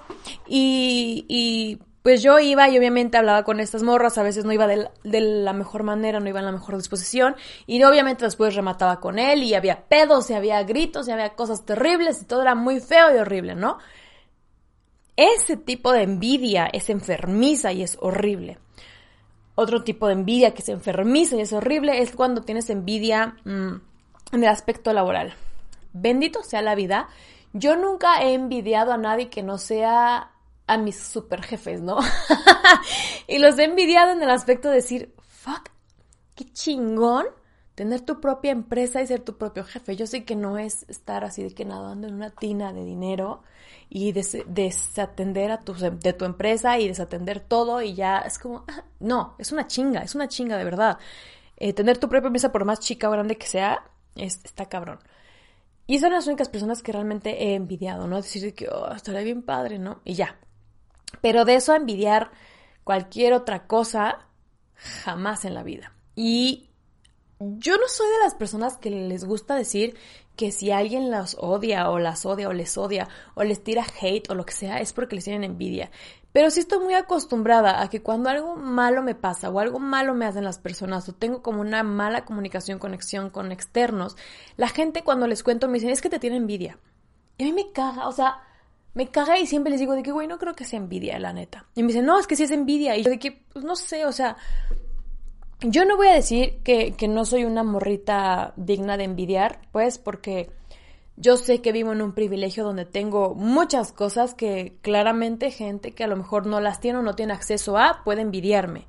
y, 0.49 1.25
y 1.29 1.79
pues 2.05 2.23
yo 2.23 2.39
iba 2.39 2.69
y 2.69 2.77
obviamente 2.77 3.17
hablaba 3.17 3.45
con 3.45 3.61
estas 3.61 3.83
morras, 3.83 4.19
a 4.19 4.23
veces 4.23 4.45
no 4.45 4.53
iba 4.53 4.67
de 4.67 4.91
la, 5.05 5.53
mejor 5.55 5.85
manera, 5.85 6.21
no 6.21 6.29
iba 6.29 6.39
en 6.39 6.45
la 6.45 6.53
mejor 6.53 6.77
disposición, 6.77 7.35
y 7.67 7.83
obviamente 7.83 8.27
después 8.27 8.55
remataba 8.55 9.01
con 9.01 9.19
él, 9.19 9.43
y 9.43 9.55
había 9.55 9.89
pedos, 9.89 10.29
y 10.29 10.35
había 10.35 10.63
gritos, 10.65 11.09
y 11.09 11.13
había 11.13 11.31
cosas 11.31 11.65
terribles, 11.65 12.21
y 12.21 12.27
todo 12.27 12.43
era 12.43 12.55
muy 12.55 12.81
feo 12.81 13.15
y 13.15 13.19
horrible, 13.19 13.55
¿no? 13.55 13.79
Ese 15.17 15.57
tipo 15.57 15.93
de 15.93 16.03
envidia 16.03 16.67
es 16.67 16.91
enfermiza 16.91 17.73
y 17.73 17.83
es 17.83 17.97
horrible. 17.99 18.59
Otro 19.55 19.85
tipo 19.85 20.07
de 20.07 20.15
envidia 20.15 20.53
que 20.53 20.63
es 20.63 20.69
enfermiza 20.69 21.37
y 21.37 21.41
es 21.41 21.53
horrible 21.53 22.03
es 22.03 22.13
cuando 22.13 22.43
tienes 22.43 22.71
envidia 22.71 23.37
mm, 23.45 23.75
en 24.33 24.43
el 24.43 24.49
aspecto 24.49 24.93
laboral. 24.93 25.35
Bendito 25.93 26.43
sea 26.43 26.61
la 26.61 26.75
vida. 26.75 27.09
Yo 27.53 27.77
nunca 27.77 28.23
he 28.23 28.35
envidiado 28.35 28.93
a 28.93 28.97
nadie 28.97 29.31
que 29.31 29.43
no 29.43 29.59
sea 29.59 30.33
a 30.67 30.77
mis 30.79 30.99
super 30.99 31.43
jefes, 31.43 31.81
¿no? 31.81 31.99
y 33.29 33.39
los 33.39 33.59
he 33.59 33.65
envidiado 33.65 34.13
en 34.13 34.23
el 34.23 34.31
aspecto 34.31 34.69
de 34.69 34.77
decir, 34.77 35.15
fuck, 35.29 35.69
qué 36.35 36.51
chingón 36.53 37.27
tener 37.75 38.01
tu 38.03 38.21
propia 38.21 38.53
empresa 38.53 39.03
y 39.03 39.07
ser 39.07 39.21
tu 39.21 39.37
propio 39.37 39.65
jefe. 39.65 39.97
Yo 39.97 40.07
sé 40.07 40.25
que 40.25 40.37
no 40.37 40.59
es 40.59 40.85
estar 40.89 41.25
así 41.25 41.43
de 41.43 41.55
que 41.55 41.65
nadando 41.65 42.07
en 42.07 42.15
una 42.15 42.31
tina 42.31 42.73
de 42.73 42.85
dinero 42.85 43.43
y 43.89 44.13
desatender 44.13 45.51
a 45.51 45.59
de 45.59 46.13
tu 46.13 46.25
empresa 46.25 46.79
y 46.79 46.89
desatender 46.89 47.41
todo 47.41 47.83
y 47.83 47.95
ya 47.95 48.19
es 48.19 48.39
como, 48.39 48.65
ah, 48.69 48.85
no, 49.01 49.35
es 49.39 49.53
una 49.53 49.67
chinga, 49.67 50.03
es 50.03 50.15
una 50.15 50.29
chinga 50.29 50.57
de 50.57 50.65
verdad. 50.65 50.99
Eh, 51.57 51.73
tener 51.73 51.99
tu 51.99 52.09
propia 52.09 52.29
empresa 52.29 52.53
por 52.53 52.65
más 52.65 52.81
chica 52.81 53.09
o 53.09 53.13
grande 53.13 53.37
que 53.37 53.47
sea, 53.47 53.85
es, 54.17 54.41
está 54.45 54.67
cabrón. 54.67 55.01
Y 55.87 55.99
son 55.99 56.13
las 56.13 56.27
únicas 56.27 56.49
personas 56.49 56.83
que 56.83 56.93
realmente 56.93 57.45
he 57.45 57.55
envidiado, 57.55 58.07
¿no? 58.07 58.17
Decir 58.17 58.55
que, 58.55 58.69
oh, 58.69 58.89
bien 59.23 59.43
padre, 59.43 59.79
¿no? 59.79 60.01
Y 60.05 60.15
ya, 60.15 60.39
pero 61.21 61.45
de 61.45 61.57
eso 61.57 61.73
a 61.73 61.77
envidiar 61.77 62.31
cualquier 62.85 63.33
otra 63.35 63.67
cosa, 63.67 64.27
jamás 64.75 65.45
en 65.45 65.55
la 65.55 65.63
vida. 65.63 65.93
Y 66.17 66.71
yo 67.59 67.77
no 67.77 67.89
soy 67.89 68.09
de 68.09 68.25
las 68.25 68.35
personas 68.35 68.77
que 68.77 68.91
les 68.91 69.25
gusta 69.25 69.55
decir 69.55 69.97
que 70.37 70.51
si 70.51 70.71
alguien 70.71 71.11
las 71.11 71.37
odia 71.39 71.91
o 71.91 71.99
las 71.99 72.27
odia 72.27 72.49
o 72.49 72.53
les 72.53 72.77
odia 72.77 73.09
o 73.35 73.45
les 73.45 73.63
tira 73.63 73.85
hate 74.01 74.29
o 74.31 74.35
lo 74.35 74.45
que 74.45 74.53
sea 74.53 74.79
es 74.79 74.93
porque 74.93 75.15
les 75.15 75.25
tienen 75.25 75.45
envidia. 75.45 75.91
Pero 76.33 76.51
sí 76.51 76.61
estoy 76.61 76.81
muy 76.81 76.95
acostumbrada 76.95 77.81
a 77.81 77.89
que 77.89 78.03
cuando 78.03 78.29
algo 78.29 78.57
malo 78.57 79.03
me 79.03 79.15
pasa 79.15 79.51
o 79.51 79.61
algo 79.61 79.79
malo 79.79 80.15
me 80.15 80.27
hacen 80.27 80.43
las 80.43 80.59
personas 80.59 81.09
o 81.09 81.13
tengo 81.13 81.43
como 81.43 81.61
una 81.61 81.85
mala 81.85 82.25
comunicación, 82.25 82.81
conexión 82.81 83.31
con 83.31 83.53
externos, 83.53 84.17
la 84.57 84.69
gente 84.69 85.05
cuando 85.05 85.29
les 85.29 85.45
cuento 85.45 85.69
me 85.69 85.75
dicen 85.75 85.91
es 85.91 86.03
que 86.03 86.11
te 86.11 86.19
tiene 86.19 86.37
envidia. 86.37 86.79
Y 87.39 87.45
a 87.45 87.47
mí 87.47 87.53
me 87.53 87.71
caga, 87.71 88.09
o 88.09 88.13
sea, 88.13 88.43
me 88.95 89.11
caga 89.11 89.39
y 89.39 89.47
siempre 89.47 89.71
les 89.71 89.81
digo 89.81 89.95
de 89.95 90.03
que, 90.03 90.13
güey, 90.13 90.27
no 90.27 90.39
creo 90.39 90.55
que 90.55 90.65
sea 90.65 90.79
envidia, 90.79 91.19
la 91.21 91.33
neta. 91.33 91.67
Y 91.75 91.83
me 91.83 91.89
dicen, 91.89 92.07
no, 92.07 92.19
es 92.19 92.27
que 92.27 92.37
sí 92.37 92.45
es 92.45 92.51
envidia. 92.51 92.97
Y 92.97 93.05
yo 93.05 93.11
de 93.11 93.19
que, 93.19 93.45
pues 93.53 93.65
no 93.65 93.77
sé, 93.77 94.05
o 94.07 94.13
sea, 94.13 94.37
yo 95.61 95.85
no 95.85 95.97
voy 95.97 96.09
a 96.09 96.15
decir 96.15 96.59
que, 96.65 96.93
que 96.93 97.09
no 97.09 97.25
soy 97.25 97.45
una 97.45 97.63
morrita 97.63 98.53
digna 98.57 98.97
de 98.97 99.05
envidiar, 99.05 99.61
pues, 99.73 99.99
porque 99.99 100.51
yo 101.17 101.37
sé 101.37 101.61
que 101.61 101.73
vivo 101.73 101.93
en 101.93 102.03
un 102.03 102.13
privilegio 102.13 102.65
donde 102.65 102.85
tengo 102.85 103.35
muchas 103.35 103.93
cosas 103.93 104.35
que 104.35 104.77
claramente 104.83 105.51
gente 105.51 105.93
que 105.93 106.05
a 106.05 106.09
lo 106.09 106.17
mejor 106.17 106.47
no 106.47 106.61
las 106.61 106.81
tiene 106.81 106.99
o 106.99 107.03
no 107.03 107.15
tiene 107.15 107.33
acceso 107.33 107.79
a 107.79 108.03
puede 108.05 108.23
envidiarme. 108.23 108.87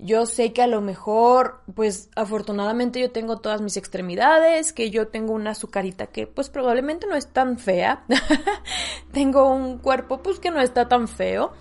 Yo 0.00 0.26
sé 0.26 0.52
que 0.52 0.62
a 0.62 0.68
lo 0.68 0.80
mejor, 0.80 1.60
pues 1.74 2.08
afortunadamente 2.14 3.00
yo 3.00 3.10
tengo 3.10 3.38
todas 3.38 3.60
mis 3.60 3.76
extremidades, 3.76 4.72
que 4.72 4.90
yo 4.90 5.08
tengo 5.08 5.32
una 5.32 5.50
azucarita 5.50 6.06
que 6.06 6.28
pues 6.28 6.50
probablemente 6.50 7.08
no 7.08 7.16
es 7.16 7.26
tan 7.26 7.58
fea. 7.58 8.04
tengo 9.12 9.50
un 9.50 9.78
cuerpo 9.78 10.22
pues 10.22 10.38
que 10.38 10.52
no 10.52 10.60
está 10.60 10.86
tan 10.88 11.08
feo. 11.08 11.52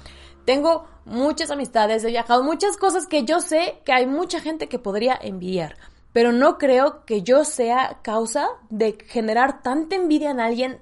Tengo 0.47 0.85
muchas 1.03 1.51
amistades, 1.51 2.05
he 2.05 2.07
viajado, 2.07 2.41
muchas 2.41 2.77
cosas 2.77 3.05
que 3.05 3.25
yo 3.25 3.41
sé 3.41 3.81
que 3.83 3.91
hay 3.91 4.05
mucha 4.05 4.39
gente 4.39 4.69
que 4.69 4.79
podría 4.79 5.19
envidiar. 5.21 5.75
Pero 6.13 6.31
no 6.31 6.57
creo 6.57 7.03
que 7.03 7.21
yo 7.21 7.43
sea 7.43 7.99
causa 8.01 8.47
de 8.69 8.97
generar 9.09 9.61
tanta 9.61 9.97
envidia 9.97 10.31
en 10.31 10.39
alguien 10.39 10.79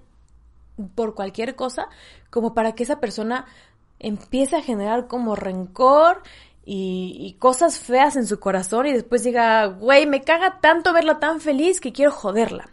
por 0.94 1.16
cualquier 1.16 1.56
cosa 1.56 1.88
como 2.30 2.54
para 2.54 2.74
que 2.76 2.84
esa 2.84 3.00
persona 3.00 3.48
empiece 3.98 4.56
a 4.56 4.62
generar 4.62 5.08
como 5.08 5.36
rencor 5.36 6.22
y, 6.64 7.36
cosas 7.40 7.80
feas 7.80 8.18
en 8.18 8.28
su 8.28 8.40
corazón 8.40 8.86
y 8.86 8.94
después 8.94 9.24
diga, 9.24 9.66
güey, 9.66 10.06
me 10.06 10.22
caga 10.22 10.60
tanto 10.62 10.94
verla 10.94 11.18
tan 11.18 11.42
feliz 11.42 11.82
que 11.82 11.92
quiero 11.92 12.12
joderla. 12.12 12.70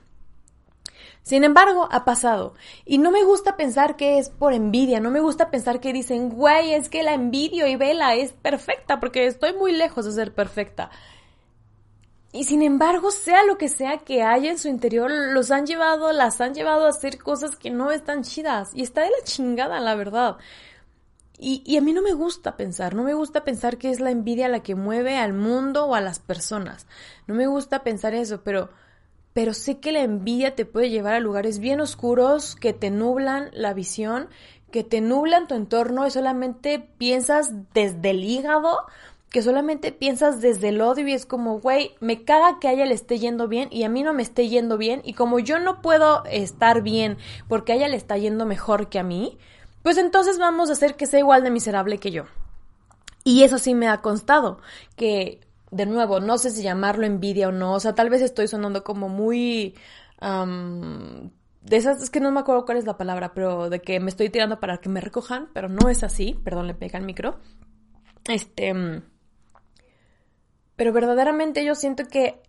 Sin 1.23 1.45
embargo, 1.45 1.89
ha 1.91 2.05
pasado. 2.05 2.55
Y 2.85 2.99
no 2.99 3.11
me 3.11 3.25
gusta 3.25 3.57
pensar 3.57 3.97
que 3.97 4.19
es 4.19 4.29
por 4.29 4.53
envidia, 4.53 5.01
no 5.01 5.11
me 5.11 5.21
gusta 5.21 5.51
pensar 5.51 5.81
que 5.81 5.93
dicen, 5.93 6.31
güey, 6.31 6.75
es 6.75 6.89
que 6.89 7.03
la 7.03 7.15
envidio 7.15 7.67
y 7.67 7.77
vela 7.77 8.15
es 8.15 8.33
perfecta, 8.33 8.99
porque 8.99 9.27
estoy 9.27 9.53
muy 9.53 9.73
lejos 9.73 10.05
de 10.05 10.13
ser 10.13 10.35
perfecta. 10.35 10.91
Y 12.33 12.45
sin 12.45 12.63
embargo, 12.63 13.11
sea 13.11 13.45
lo 13.45 13.59
que 13.59 13.69
sea 13.69 13.99
que 13.99 14.23
haya 14.23 14.51
en 14.51 14.59
su 14.59 14.69
interior, 14.69 15.11
los 15.11 15.51
han 15.51 15.67
llevado, 15.67 16.13
las 16.13 16.41
han 16.41 16.55
llevado 16.55 16.87
a 16.87 16.89
hacer 16.89 17.19
cosas 17.19 17.57
que 17.57 17.71
no 17.71 17.93
están 17.93 18.23
chidas. 18.23 18.71
Y 18.75 18.83
está 18.83 19.03
de 19.03 19.11
la 19.11 19.25
chingada, 19.25 19.79
la 19.81 19.95
verdad. 19.95 20.39
Y, 21.39 21.77
a 21.77 21.81
mí 21.81 21.93
no 21.93 22.03
me 22.03 22.13
gusta 22.13 22.57
pensar, 22.57 22.95
no 22.95 23.03
me 23.03 23.15
gusta 23.15 23.43
pensar 23.43 23.77
que 23.77 23.91
es 23.91 23.99
la 23.99 24.13
envidia 24.13 24.49
la 24.49 24.63
que 24.63 24.77
mueve 24.77 25.19
al 25.19 25.33
mundo 25.33 25.87
o 25.87 25.95
a 25.95 26.01
las 26.01 26.21
personas. 26.21 26.87
No 27.27 27.35
me 27.35 27.49
gusta 27.49 27.83
pensar 27.83 28.15
eso, 28.15 28.43
pero, 28.45 28.71
pero 29.33 29.55
sé 29.55 29.79
que 29.79 29.93
la 29.93 30.03
envidia 30.03 30.55
te 30.55 30.67
puede 30.67 30.91
llevar 30.91 31.15
a 31.15 31.21
lugares 31.21 31.59
bien 31.59 31.81
oscuros 31.81 32.57
que 32.57 32.73
te 32.73 32.91
nublan 32.91 33.51
la 33.53 33.73
visión, 33.73 34.29
que 34.71 34.85
te 34.85 35.01
nublan 35.01 35.47
tu 35.47 35.55
entorno 35.55 36.07
y 36.07 36.11
solamente 36.11 36.79
piensas 36.99 37.51
desde 37.73 38.11
el 38.11 38.25
hígado, 38.25 38.87
que 39.31 39.43
solamente 39.43 39.93
piensas 39.93 40.43
desde 40.43 40.69
el 40.69 40.81
odio 40.83 41.09
y 41.09 41.15
es 41.15 41.25
como, 41.25 41.59
güey, 41.59 41.95
me 42.01 42.25
caga 42.25 42.59
que 42.61 42.69
a 42.69 42.73
ella 42.73 42.85
le 42.85 42.95
esté 42.95 43.19
yendo 43.19 43.49
bien 43.49 43.69
y 43.71 43.85
a 43.85 43.89
mí 43.89 44.03
no 44.03 44.13
me 44.13 44.23
esté 44.23 44.49
yendo 44.49 44.77
bien 44.77 45.01
y 45.05 45.15
como 45.15 45.39
yo 45.39 45.59
no 45.59 45.81
puedo 45.81 46.25
estar 46.27 46.83
bien 46.83 47.17
porque 47.49 47.73
a 47.73 47.77
ella 47.77 47.89
le 47.89 47.97
está 47.97 48.19
yendo 48.19 48.45
mejor 48.45 48.91
que 48.91 48.99
a 48.99 49.03
mí, 49.03 49.39
pues 49.83 49.97
entonces 49.97 50.39
vamos 50.39 50.69
a 50.69 50.75
hacer 50.75 50.97
que 50.97 51.07
sea 51.07 51.21
igual 51.21 51.43
de 51.43 51.51
miserable 51.51 51.99
que 51.99 52.11
yo. 52.11 52.25
Y 53.25 53.45
eso 53.45 53.59
sí 53.59 53.75
me 53.75 53.89
ha 53.89 54.03
constado, 54.03 54.59
que 54.97 55.41
de 55.73 55.87
nuevo, 55.87 56.21
no 56.21 56.39
sé 56.39 56.51
si 56.51 56.63
llamarlo 56.63 57.07
envidia 57.07 57.49
o 57.49 57.53
no, 57.53 57.73
o 57.73 57.81
sea, 57.81 57.95
tal 57.95 58.11
vez 58.11 58.21
estoy 58.21 58.47
sonando 58.47 58.85
como 58.85 59.09
muy... 59.09 59.75
de 60.21 61.77
esas, 61.77 62.03
es 62.03 62.11
que 62.11 62.21
no 62.21 62.31
me 62.31 62.41
acuerdo 62.41 62.67
cuál 62.67 62.77
es 62.77 62.85
la 62.85 62.99
palabra, 62.99 63.33
pero 63.35 63.71
de 63.71 63.81
que 63.81 63.99
me 63.99 64.11
estoy 64.11 64.29
tirando 64.29 64.61
para 64.61 64.79
que 64.79 64.91
me 64.91 65.01
recojan, 65.01 65.49
pero 65.55 65.69
no 65.69 65.89
es 65.89 66.05
así, 66.05 66.39
perdón, 66.45 66.67
le 66.69 66.75
pega 66.75 66.99
el 66.99 67.07
micro. 67.07 67.41
Este... 68.29 69.03
Pero 70.77 70.93
verdaderamente 70.93 71.65
yo 71.65 71.75
siento 71.75 72.05
que, 72.07 72.43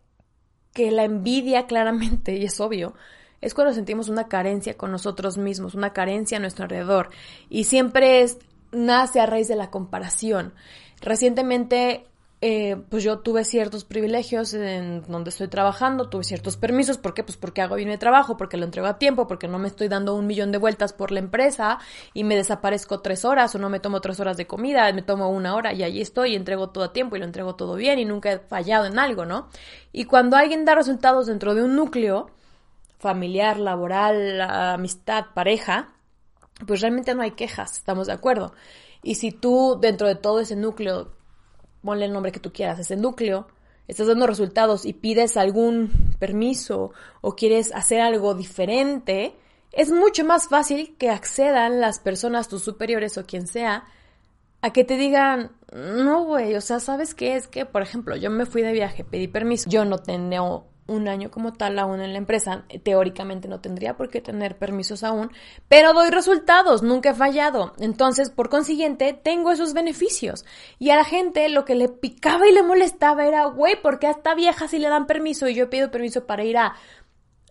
que 0.74 0.92
la 0.92 1.06
envidia 1.06 1.66
claramente, 1.66 2.36
y 2.36 2.46
es 2.46 2.60
obvio, 2.60 2.94
es 3.40 3.54
cuando 3.54 3.74
sentimos 3.74 4.10
una 4.10 4.28
carencia 4.28 4.76
con 4.76 4.92
nosotros 4.92 5.38
mismos, 5.38 5.76
una 5.76 5.94
carencia 5.94 6.38
a 6.38 6.42
nuestro 6.42 6.64
alrededor. 6.64 7.10
Y 7.50 7.66
siempre 7.66 8.22
es, 8.22 8.38
nace 8.72 9.22
a 9.22 9.26
raíz 9.26 9.48
de 9.48 9.56
la 9.56 9.70
comparación. 9.70 10.54
Recientemente, 11.02 12.08
eh, 12.46 12.76
pues 12.90 13.06
yo 13.06 13.20
tuve 13.20 13.46
ciertos 13.46 13.86
privilegios 13.86 14.54
en 14.54 15.02
donde 15.04 15.30
estoy 15.30 15.48
trabajando, 15.48 16.10
tuve 16.10 16.26
ciertos 16.26 16.58
permisos. 16.58 16.98
¿Por 16.98 17.14
qué? 17.14 17.24
Pues 17.24 17.38
porque 17.38 17.62
hago 17.62 17.76
bien 17.76 17.88
mi 17.88 17.98
trabajo, 17.98 18.36
porque 18.36 18.58
lo 18.58 18.66
entrego 18.66 18.86
a 18.88 19.00
tiempo, 19.00 19.28
porque 19.28 19.48
no 19.48 19.60
me 19.60 19.70
estoy 19.70 19.88
dando 19.88 20.14
un 20.14 20.28
millón 20.28 20.52
de 20.52 20.58
vueltas 20.58 20.92
por 20.92 21.12
la 21.12 21.20
empresa 21.20 21.80
y 22.14 22.26
me 22.26 22.36
desaparezco 22.36 23.00
tres 23.00 23.24
horas 23.24 23.56
o 23.56 23.60
no 23.60 23.70
me 23.70 23.80
tomo 23.80 24.02
tres 24.02 24.20
horas 24.20 24.36
de 24.36 24.46
comida, 24.46 24.92
me 24.92 25.04
tomo 25.04 25.30
una 25.30 25.56
hora 25.56 25.72
y 25.72 25.84
allí 25.84 26.02
estoy 26.02 26.34
y 26.34 26.36
entrego 26.36 26.70
todo 26.70 26.84
a 26.84 26.92
tiempo 26.92 27.16
y 27.16 27.20
lo 27.20 27.26
entrego 27.26 27.56
todo 27.56 27.76
bien 27.76 27.98
y 27.98 28.04
nunca 28.04 28.34
he 28.34 28.40
fallado 28.40 28.88
en 28.88 29.00
algo, 29.00 29.24
¿no? 29.24 29.48
Y 29.94 30.04
cuando 30.04 30.36
alguien 30.36 30.66
da 30.66 30.76
resultados 30.76 31.28
dentro 31.28 31.56
de 31.56 31.64
un 31.64 31.78
núcleo, 31.78 32.30
familiar, 33.00 33.58
laboral, 33.58 34.42
amistad, 34.42 35.28
pareja, 35.34 35.94
pues 36.68 36.82
realmente 36.82 37.16
no 37.16 37.22
hay 37.22 37.32
quejas, 37.32 37.72
estamos 37.78 38.08
de 38.08 38.14
acuerdo. 38.14 38.54
Y 39.02 39.16
si 39.16 39.32
tú 39.32 39.78
dentro 39.80 40.10
de 40.10 40.16
todo 40.16 40.42
ese 40.42 40.58
núcleo, 40.58 41.23
ponle 41.84 42.06
el 42.06 42.14
nombre 42.14 42.32
que 42.32 42.40
tú 42.40 42.52
quieras, 42.52 42.80
ese 42.80 42.96
núcleo, 42.96 43.48
estás 43.88 44.08
dando 44.08 44.28
resultados 44.28 44.86
y 44.86 44.94
pides 44.94 45.38
algún 45.38 46.16
permiso 46.20 46.92
o 47.22 47.36
quieres 47.36 47.74
hacer 47.74 48.02
algo 48.02 48.34
diferente, 48.34 49.36
es 49.72 49.92
mucho 49.92 50.24
más 50.24 50.48
fácil 50.48 50.96
que 50.98 51.10
accedan 51.10 51.82
las 51.82 52.00
personas, 52.00 52.48
tus 52.48 52.64
superiores 52.64 53.18
o 53.18 53.26
quien 53.26 53.48
sea, 53.48 53.86
a 54.62 54.72
que 54.72 54.84
te 54.84 54.96
digan, 54.96 55.52
no, 55.74 56.24
güey, 56.24 56.56
o 56.56 56.62
sea, 56.62 56.80
¿sabes 56.80 57.14
qué? 57.14 57.36
Es 57.36 57.48
que, 57.48 57.66
por 57.66 57.82
ejemplo, 57.82 58.16
yo 58.16 58.30
me 58.30 58.46
fui 58.46 58.62
de 58.62 58.72
viaje, 58.72 59.04
pedí 59.04 59.28
permiso, 59.28 59.70
yo 59.70 59.84
no 59.84 59.98
tenía 59.98 60.42
un 60.88 61.08
año 61.08 61.32
como 61.32 61.54
tal 61.54 61.80
aún 61.80 62.02
en 62.02 62.12
la 62.12 62.18
empresa. 62.18 62.66
Teóricamente 62.84 63.48
no 63.48 63.60
tendría 63.60 63.96
por 63.96 64.10
qué 64.10 64.22
tener 64.22 64.58
permisos 64.58 65.04
aún, 65.04 65.32
pero 65.68 65.94
doy 65.94 66.10
resultados, 66.10 66.84
nunca 66.84 67.12
he 67.12 67.16
fallado. 67.16 67.74
Entonces, 67.80 68.30
por 68.30 68.50
consiguiente, 68.50 69.14
tengo 69.14 69.52
esos 69.52 69.74
beneficios. 69.74 70.46
Y 70.80 70.90
a 70.90 70.96
la 70.96 71.06
gente 71.06 71.48
lo 71.50 71.66
que 71.66 71.76
le 71.76 71.90
picaba 71.90 72.48
y 72.48 72.54
le 72.54 72.64
molestaba 72.64 73.26
era, 73.26 73.46
güey, 73.46 73.82
¿por 73.82 74.00
qué 74.00 74.08
a 74.08 74.12
esta 74.12 74.36
vieja 74.36 74.68
si 74.68 74.80
le 74.80 74.90
dan 74.90 75.08
permiso 75.08 75.48
y 75.48 75.56
yo 75.56 75.70
pido 75.70 75.92
permiso 75.92 76.26
para 76.26 76.44
ir 76.44 76.58
a, 76.58 76.76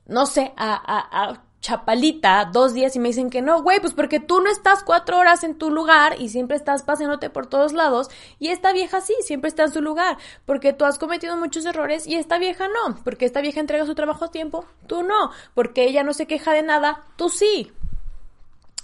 no 0.07 0.27
sé, 0.27 0.53
a, 0.57 0.75
a, 0.75 1.31
a 1.31 1.43
Chapalita 1.63 2.51
dos 2.53 2.75
días 2.75 2.97
y 2.97 2.99
me 2.99 3.09
dicen 3.09 3.31
que 3.31 3.41
no, 3.41 3.63
güey, 3.63 3.79
pues 3.79 3.95
porque 3.95 4.19
tú 4.19 4.41
no 4.41 4.51
estás 4.51 4.83
cuatro 4.83 5.19
horas 5.19 5.45
en 5.45 5.57
tu 5.57 5.71
lugar 5.71 6.21
y 6.21 6.29
siempre 6.29 6.57
estás 6.57 6.83
paseándote 6.83 7.31
por 7.31 7.47
todos 7.47 7.73
lados 7.73 8.11
y 8.41 8.49
esta 8.49 8.73
vieja 8.73 9.01
sí, 9.01 9.15
siempre 9.23 9.49
está 9.49 9.63
en 9.63 9.73
su 9.73 9.81
lugar, 9.81 10.19
porque 10.45 10.73
tú 10.73 10.85
has 10.85 10.99
cometido 10.99 11.37
muchos 11.37 11.65
errores 11.65 12.07
y 12.07 12.17
esta 12.17 12.39
vieja 12.39 12.67
no, 12.67 12.97
porque 13.05 13.27
esta 13.27 13.41
vieja 13.41 13.61
entrega 13.61 13.87
su 13.87 13.95
trabajo 13.95 14.25
a 14.25 14.31
tiempo, 14.33 14.65
tú 14.89 15.05
no, 15.05 15.31
porque 15.55 15.85
ella 15.85 16.03
no 16.03 16.15
se 16.15 16.27
queja 16.27 16.53
de 16.53 16.65
nada, 16.65 17.05
tú 17.17 17.29
sí. 17.29 17.73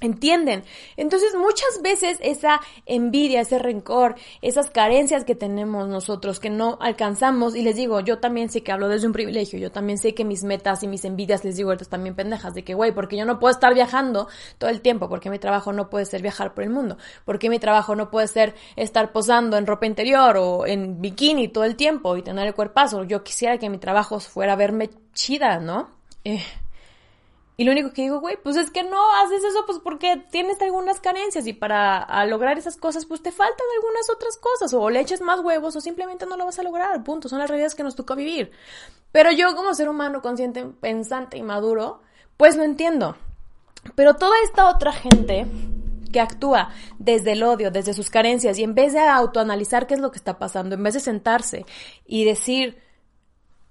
¿Entienden? 0.00 0.62
Entonces 0.96 1.34
muchas 1.34 1.82
veces 1.82 2.18
esa 2.20 2.60
envidia, 2.86 3.40
ese 3.40 3.58
rencor, 3.58 4.14
esas 4.42 4.70
carencias 4.70 5.24
que 5.24 5.34
tenemos 5.34 5.88
nosotros 5.88 6.38
que 6.38 6.50
no 6.50 6.78
alcanzamos, 6.80 7.56
y 7.56 7.62
les 7.62 7.74
digo, 7.74 7.98
yo 7.98 8.18
también 8.18 8.48
sé 8.48 8.62
que 8.62 8.70
hablo 8.70 8.88
desde 8.88 9.08
un 9.08 9.12
privilegio, 9.12 9.58
yo 9.58 9.72
también 9.72 9.98
sé 9.98 10.14
que 10.14 10.24
mis 10.24 10.44
metas 10.44 10.84
y 10.84 10.86
mis 10.86 11.04
envidias, 11.04 11.44
les 11.44 11.56
digo, 11.56 11.72
estas 11.72 11.88
también 11.88 12.14
pendejas, 12.14 12.54
de 12.54 12.62
que, 12.62 12.74
güey, 12.74 12.92
porque 12.92 13.16
yo 13.16 13.24
no 13.24 13.40
puedo 13.40 13.50
estar 13.50 13.74
viajando 13.74 14.28
todo 14.58 14.70
el 14.70 14.82
tiempo, 14.82 15.08
porque 15.08 15.30
mi 15.30 15.40
trabajo 15.40 15.72
no 15.72 15.90
puede 15.90 16.04
ser 16.04 16.22
viajar 16.22 16.54
por 16.54 16.62
el 16.62 16.70
mundo, 16.70 16.96
porque 17.24 17.50
mi 17.50 17.58
trabajo 17.58 17.96
no 17.96 18.08
puede 18.08 18.28
ser 18.28 18.54
estar 18.76 19.10
posando 19.10 19.56
en 19.56 19.66
ropa 19.66 19.86
interior 19.86 20.36
o 20.36 20.64
en 20.64 21.00
bikini 21.00 21.48
todo 21.48 21.64
el 21.64 21.74
tiempo 21.74 22.16
y 22.16 22.22
tener 22.22 22.46
el 22.46 22.54
cuerpazo, 22.54 23.02
yo 23.02 23.24
quisiera 23.24 23.58
que 23.58 23.68
mi 23.68 23.78
trabajo 23.78 24.20
fuera 24.20 24.54
verme 24.54 24.90
chida, 25.12 25.58
¿no? 25.58 25.90
Eh, 26.24 26.44
y 27.60 27.64
lo 27.64 27.72
único 27.72 27.92
que 27.92 28.02
digo, 28.02 28.20
güey, 28.20 28.36
pues 28.40 28.54
es 28.54 28.70
que 28.70 28.84
no 28.84 29.00
haces 29.16 29.42
eso, 29.42 29.66
pues 29.66 29.80
porque 29.82 30.16
tienes 30.30 30.62
algunas 30.62 31.00
carencias 31.00 31.44
y 31.48 31.52
para 31.52 32.24
lograr 32.26 32.56
esas 32.56 32.76
cosas, 32.76 33.04
pues 33.04 33.20
te 33.20 33.32
faltan 33.32 33.66
algunas 33.74 34.08
otras 34.10 34.36
cosas, 34.36 34.72
o 34.74 34.88
le 34.90 35.00
eches 35.00 35.20
más 35.20 35.40
huevos, 35.40 35.74
o 35.74 35.80
simplemente 35.80 36.24
no 36.24 36.36
lo 36.36 36.44
vas 36.44 36.60
a 36.60 36.62
lograr, 36.62 37.02
punto. 37.02 37.28
Son 37.28 37.40
las 37.40 37.50
realidades 37.50 37.74
que 37.74 37.82
nos 37.82 37.96
toca 37.96 38.14
vivir. 38.14 38.52
Pero 39.10 39.32
yo, 39.32 39.56
como 39.56 39.74
ser 39.74 39.88
humano 39.88 40.22
consciente, 40.22 40.66
pensante 40.66 41.36
y 41.36 41.42
maduro, 41.42 42.00
pues 42.36 42.56
lo 42.56 42.62
entiendo. 42.62 43.16
Pero 43.96 44.14
toda 44.14 44.36
esta 44.44 44.70
otra 44.70 44.92
gente 44.92 45.44
que 46.12 46.20
actúa 46.20 46.70
desde 47.00 47.32
el 47.32 47.42
odio, 47.42 47.72
desde 47.72 47.92
sus 47.92 48.08
carencias, 48.08 48.56
y 48.60 48.62
en 48.62 48.76
vez 48.76 48.92
de 48.92 49.00
autoanalizar 49.00 49.88
qué 49.88 49.94
es 49.94 50.00
lo 50.00 50.12
que 50.12 50.18
está 50.18 50.38
pasando, 50.38 50.76
en 50.76 50.82
vez 50.84 50.94
de 50.94 51.00
sentarse 51.00 51.66
y 52.06 52.24
decir, 52.24 52.78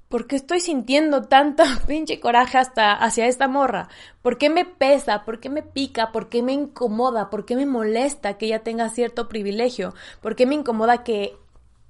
¿Por 0.10 0.26
qué 0.26 0.38
estoy 0.38 0.62
sintiendo 0.62 1.24
tanta 1.24 1.66
pinche 1.88 2.20
coraje 2.20 2.58
hasta 2.58 2.94
hacia 2.94 3.28
esta 3.28 3.48
morra? 3.48 3.90
¿Por 4.22 4.38
qué 4.38 4.50
me 4.50 4.64
pesa? 4.64 5.26
¿Por 5.26 5.40
qué 5.40 5.50
me 5.50 5.64
pica? 5.64 6.14
¿Por 6.14 6.30
qué 6.30 6.42
me 6.42 6.54
incomoda? 6.54 7.30
¿Por 7.30 7.46
qué 7.46 7.56
me 7.58 7.66
molesta 7.66 8.38
que 8.38 8.46
ella 8.46 8.64
tenga 8.64 8.90
cierto 8.90 9.28
privilegio? 9.28 9.94
¿Por 10.22 10.36
qué 10.36 10.46
me 10.46 10.56
incomoda 10.56 11.04
que 11.04 11.36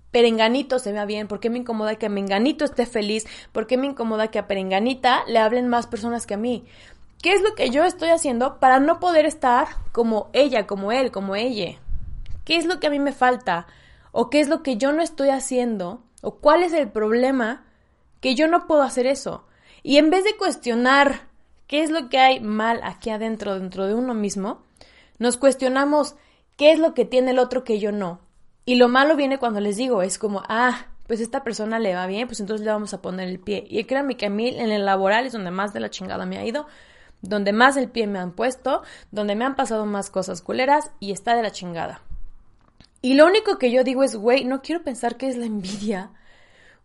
Perenganito 0.10 0.80
se 0.80 0.94
vea 0.94 1.06
bien? 1.06 1.28
¿Por 1.28 1.40
qué 1.40 1.52
me 1.52 1.60
incomoda 1.60 1.96
que 1.96 2.10
Menganito 2.10 2.66
esté 2.66 2.88
feliz? 2.88 3.26
¿Por 3.52 3.68
qué 3.68 3.78
me 3.78 3.86
incomoda 3.86 4.30
que 4.30 4.40
a 4.40 4.48
Perenganita 4.48 5.24
le 5.28 5.38
hablen 5.38 5.68
más 5.68 5.86
personas 5.86 6.26
que 6.26 6.34
a 6.34 6.38
mí? 6.38 6.66
¿Qué 7.22 7.34
es 7.34 7.44
lo 7.44 7.54
que 7.54 7.70
yo 7.70 7.84
estoy 7.84 8.10
haciendo 8.10 8.60
para 8.60 8.80
no 8.80 9.00
poder 9.00 9.26
estar 9.26 9.68
como 9.92 10.30
ella, 10.34 10.66
como 10.66 10.92
él, 10.92 11.12
como 11.12 11.36
ella? 11.36 11.78
¿Qué 12.46 12.58
es 12.58 12.66
lo 12.66 12.80
que 12.80 12.88
a 12.88 12.92
mí 12.92 13.00
me 13.00 13.12
falta? 13.12 13.68
¿O 14.12 14.32
qué 14.32 14.40
es 14.40 14.48
lo 14.48 14.64
que 14.64 14.78
yo 14.78 14.92
no 14.92 15.04
estoy 15.04 15.30
haciendo? 15.30 16.02
¿O 16.22 16.36
cuál 16.38 16.64
es 16.64 16.74
el 16.74 16.90
problema? 16.90 17.67
Que 18.20 18.36
yo 18.36 18.48
no 18.48 18.68
puedo 18.68 18.82
hacer 18.82 19.08
eso. 19.08 19.46
Y 19.84 19.98
en 19.98 20.10
vez 20.10 20.24
de 20.24 20.36
cuestionar 20.38 21.28
qué 21.68 21.84
es 21.84 21.92
lo 21.92 22.10
que 22.10 22.20
hay 22.20 22.40
mal 22.40 22.82
aquí 22.84 23.10
adentro, 23.10 23.60
dentro 23.60 23.86
de 23.86 23.94
uno 23.94 24.14
mismo, 24.14 24.64
nos 25.20 25.38
cuestionamos 25.38 26.16
qué 26.56 26.72
es 26.72 26.80
lo 26.80 26.94
que 26.94 27.06
tiene 27.06 27.32
el 27.32 27.40
otro 27.40 27.64
que 27.64 27.80
yo 27.80 27.92
no. 27.92 28.20
Y 28.66 28.76
lo 28.76 28.90
malo 28.90 29.16
viene 29.16 29.40
cuando 29.40 29.60
les 29.60 29.78
digo, 29.78 30.02
es 30.02 30.18
como, 30.18 30.44
ah, 30.50 30.88
pues 31.08 31.22
esta 31.22 31.44
persona 31.44 31.80
le 31.80 31.96
va 31.96 32.06
bien, 32.06 32.28
pues 32.28 32.40
entonces 32.40 32.66
le 32.66 32.72
vamos 32.72 32.94
a 32.94 33.02
poner 33.02 33.30
el 33.30 33.40
pie. 33.40 33.66
Y 33.70 33.84
créanme 33.86 34.18
que 34.18 34.26
a 34.26 34.30
mí 34.30 34.50
en 34.50 34.72
el 34.72 34.86
laboral 34.86 35.26
es 35.26 35.34
donde 35.34 35.52
más 35.52 35.74
de 35.74 35.80
la 35.80 35.90
chingada 35.90 36.26
me 36.26 36.38
ha 36.38 36.46
ido, 36.46 36.68
donde 37.22 37.54
más 37.54 37.78
el 37.78 37.90
pie 37.90 38.08
me 38.08 38.20
han 38.20 38.34
puesto, 38.34 38.84
donde 39.12 39.36
me 39.36 39.46
han 39.46 39.56
pasado 39.56 39.86
más 39.86 40.10
cosas 40.10 40.42
culeras 40.42 40.92
y 41.00 41.12
está 41.12 41.36
de 41.36 41.44
la 41.44 41.52
chingada. 41.52 42.02
Y 43.02 43.14
lo 43.14 43.26
único 43.26 43.58
que 43.58 43.72
yo 43.72 43.84
digo 43.84 44.04
es, 44.04 44.16
güey, 44.16 44.44
no 44.44 44.62
quiero 44.62 44.84
pensar 44.84 45.18
que 45.18 45.30
es 45.30 45.38
la 45.38 45.46
envidia. 45.46 46.12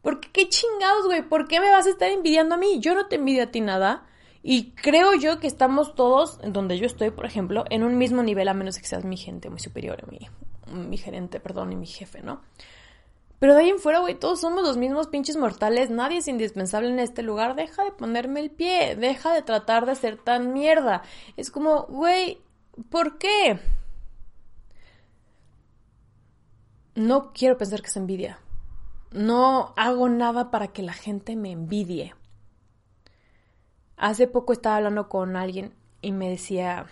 Porque 0.03 0.29
qué 0.33 0.49
chingados, 0.49 1.07
güey, 1.07 1.23
¿por 1.23 1.49
qué 1.49 1.61
me 1.61 1.71
vas 1.71 1.87
a 1.87 1.91
estar 1.91 2.11
envidiando 2.11 2.57
a 2.57 2.59
mí? 2.59 2.81
Yo 2.81 2.95
no 2.95 3.07
te 3.07 3.17
envidio 3.17 3.45
a 3.45 3.47
ti 3.47 3.61
nada. 3.61 4.05
Y 4.43 4.73
creo 4.73 5.15
yo 5.15 5.39
que 5.39 5.47
estamos 5.47 5.95
todos, 5.95 6.41
donde 6.45 6.77
yo 6.77 6.87
estoy, 6.87 7.11
por 7.11 7.25
ejemplo, 7.25 7.65
en 7.71 7.85
un 7.85 7.97
mismo 7.97 8.25
nivel, 8.25 8.49
a 8.49 8.55
menos 8.55 8.79
que 8.79 8.85
seas 8.85 9.05
mi 9.05 9.17
gente 9.17 9.49
muy 9.49 9.61
superior, 9.61 10.05
mi, 10.11 10.29
mi 10.75 10.99
gerente, 10.99 11.39
perdón, 11.39 11.73
y 11.73 11.77
mi 11.77 11.87
jefe, 11.87 12.23
¿no? 12.23 12.43
Pero 13.39 13.55
de 13.55 13.61
ahí 13.61 13.71
en 13.71 13.79
fuera, 13.79 14.01
güey, 14.01 14.17
todos 14.17 14.41
somos 14.41 14.63
los 14.63 14.77
mismos 14.77 15.09
pinches 15.09 15.37
mortales, 15.37 15.91
nadie 15.91 16.19
es 16.19 16.29
indispensable 16.29 16.89
en 16.89 16.99
este 16.99 17.23
lugar, 17.23 17.55
deja 17.55 17.85
de 17.85 17.93
ponerme 17.93 18.41
el 18.41 18.51
pie, 18.51 18.97
deja 18.97 19.33
de 19.33 19.43
tratar 19.43 19.87
de 19.87 19.95
ser 19.95 20.17
tan 20.17 20.53
mierda. 20.53 21.03
Es 21.37 21.51
como, 21.51 21.85
güey, 21.85 22.39
¿por 22.89 23.19
qué? 23.19 23.61
No 26.95 27.33
quiero 27.33 27.57
pensar 27.57 27.81
que 27.81 27.89
es 27.89 27.97
envidia. 27.97 28.39
No 29.13 29.75
hago 29.77 30.09
nada 30.09 30.51
para 30.51 30.69
que 30.69 30.83
la 30.83 30.93
gente 30.93 31.37
me 31.37 31.53
envidie. 31.53 32.15
Hace 33.97 34.27
poco 34.27 34.53
estaba 34.53 34.77
hablando 34.77 35.09
con 35.09 35.37
alguien 35.37 35.75
y 36.01 36.13
me 36.13 36.29
decía, 36.29 36.87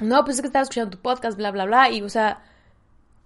no, 0.00 0.24
pues 0.24 0.36
es 0.36 0.40
que 0.40 0.46
estaba 0.48 0.62
escuchando 0.62 0.96
tu 0.96 1.02
podcast, 1.02 1.36
bla, 1.36 1.50
bla, 1.50 1.64
bla. 1.64 1.90
Y, 1.90 2.02
o 2.02 2.08
sea, 2.08 2.42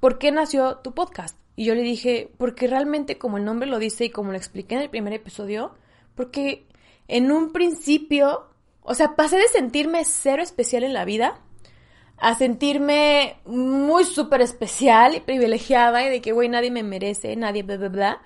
¿por 0.01 0.19
qué 0.19 0.33
nació 0.33 0.79
tu 0.79 0.93
podcast? 0.93 1.39
Y 1.55 1.65
yo 1.65 1.75
le 1.75 1.83
dije, 1.83 2.33
porque 2.37 2.67
realmente, 2.67 3.17
como 3.17 3.39
el 3.39 3.45
nombre 3.45 3.69
lo 3.69 3.79
dice 3.79 4.05
y 4.05 4.11
como 4.11 4.33
lo 4.33 4.37
expliqué 4.37 4.75
en 4.75 4.83
el 4.83 4.91
primer 4.91 5.15
episodio, 5.15 5.75
porque 6.15 6.67
en 7.09 7.33
un 7.33 7.53
principio, 7.53 8.49
o 8.83 8.95
sea, 8.95 9.17
pasé 9.17 9.37
de 9.37 9.49
sentirme 9.49 10.05
cero 10.05 10.43
especial 10.43 10.85
en 10.85 10.93
la 10.93 11.05
vida 11.05 11.41
a 12.19 12.35
sentirme 12.35 13.37
muy 13.45 14.05
súper 14.05 14.41
especial 14.41 15.15
y 15.15 15.21
privilegiada 15.21 16.05
y 16.05 16.11
de 16.11 16.21
que, 16.21 16.33
güey, 16.33 16.49
nadie 16.49 16.71
me 16.71 16.83
merece, 16.83 17.37
nadie, 17.37 17.63
bla, 17.63 17.77
bla, 17.77 17.89
bla, 17.89 18.23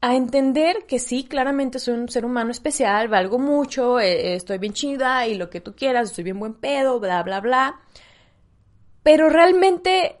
a 0.00 0.16
entender 0.16 0.86
que 0.86 0.98
sí, 0.98 1.24
claramente 1.24 1.78
soy 1.78 1.94
un 1.94 2.08
ser 2.08 2.24
humano 2.24 2.50
especial, 2.50 3.08
valgo 3.08 3.38
mucho, 3.38 4.00
eh, 4.00 4.34
estoy 4.34 4.58
bien 4.58 4.72
chida 4.72 5.26
y 5.26 5.34
lo 5.34 5.50
que 5.50 5.60
tú 5.60 5.74
quieras, 5.74 6.10
estoy 6.10 6.24
bien 6.24 6.38
buen 6.38 6.54
pedo, 6.54 7.00
bla, 7.00 7.22
bla, 7.22 7.40
bla. 7.40 7.80
Pero 9.02 9.28
realmente 9.28 10.18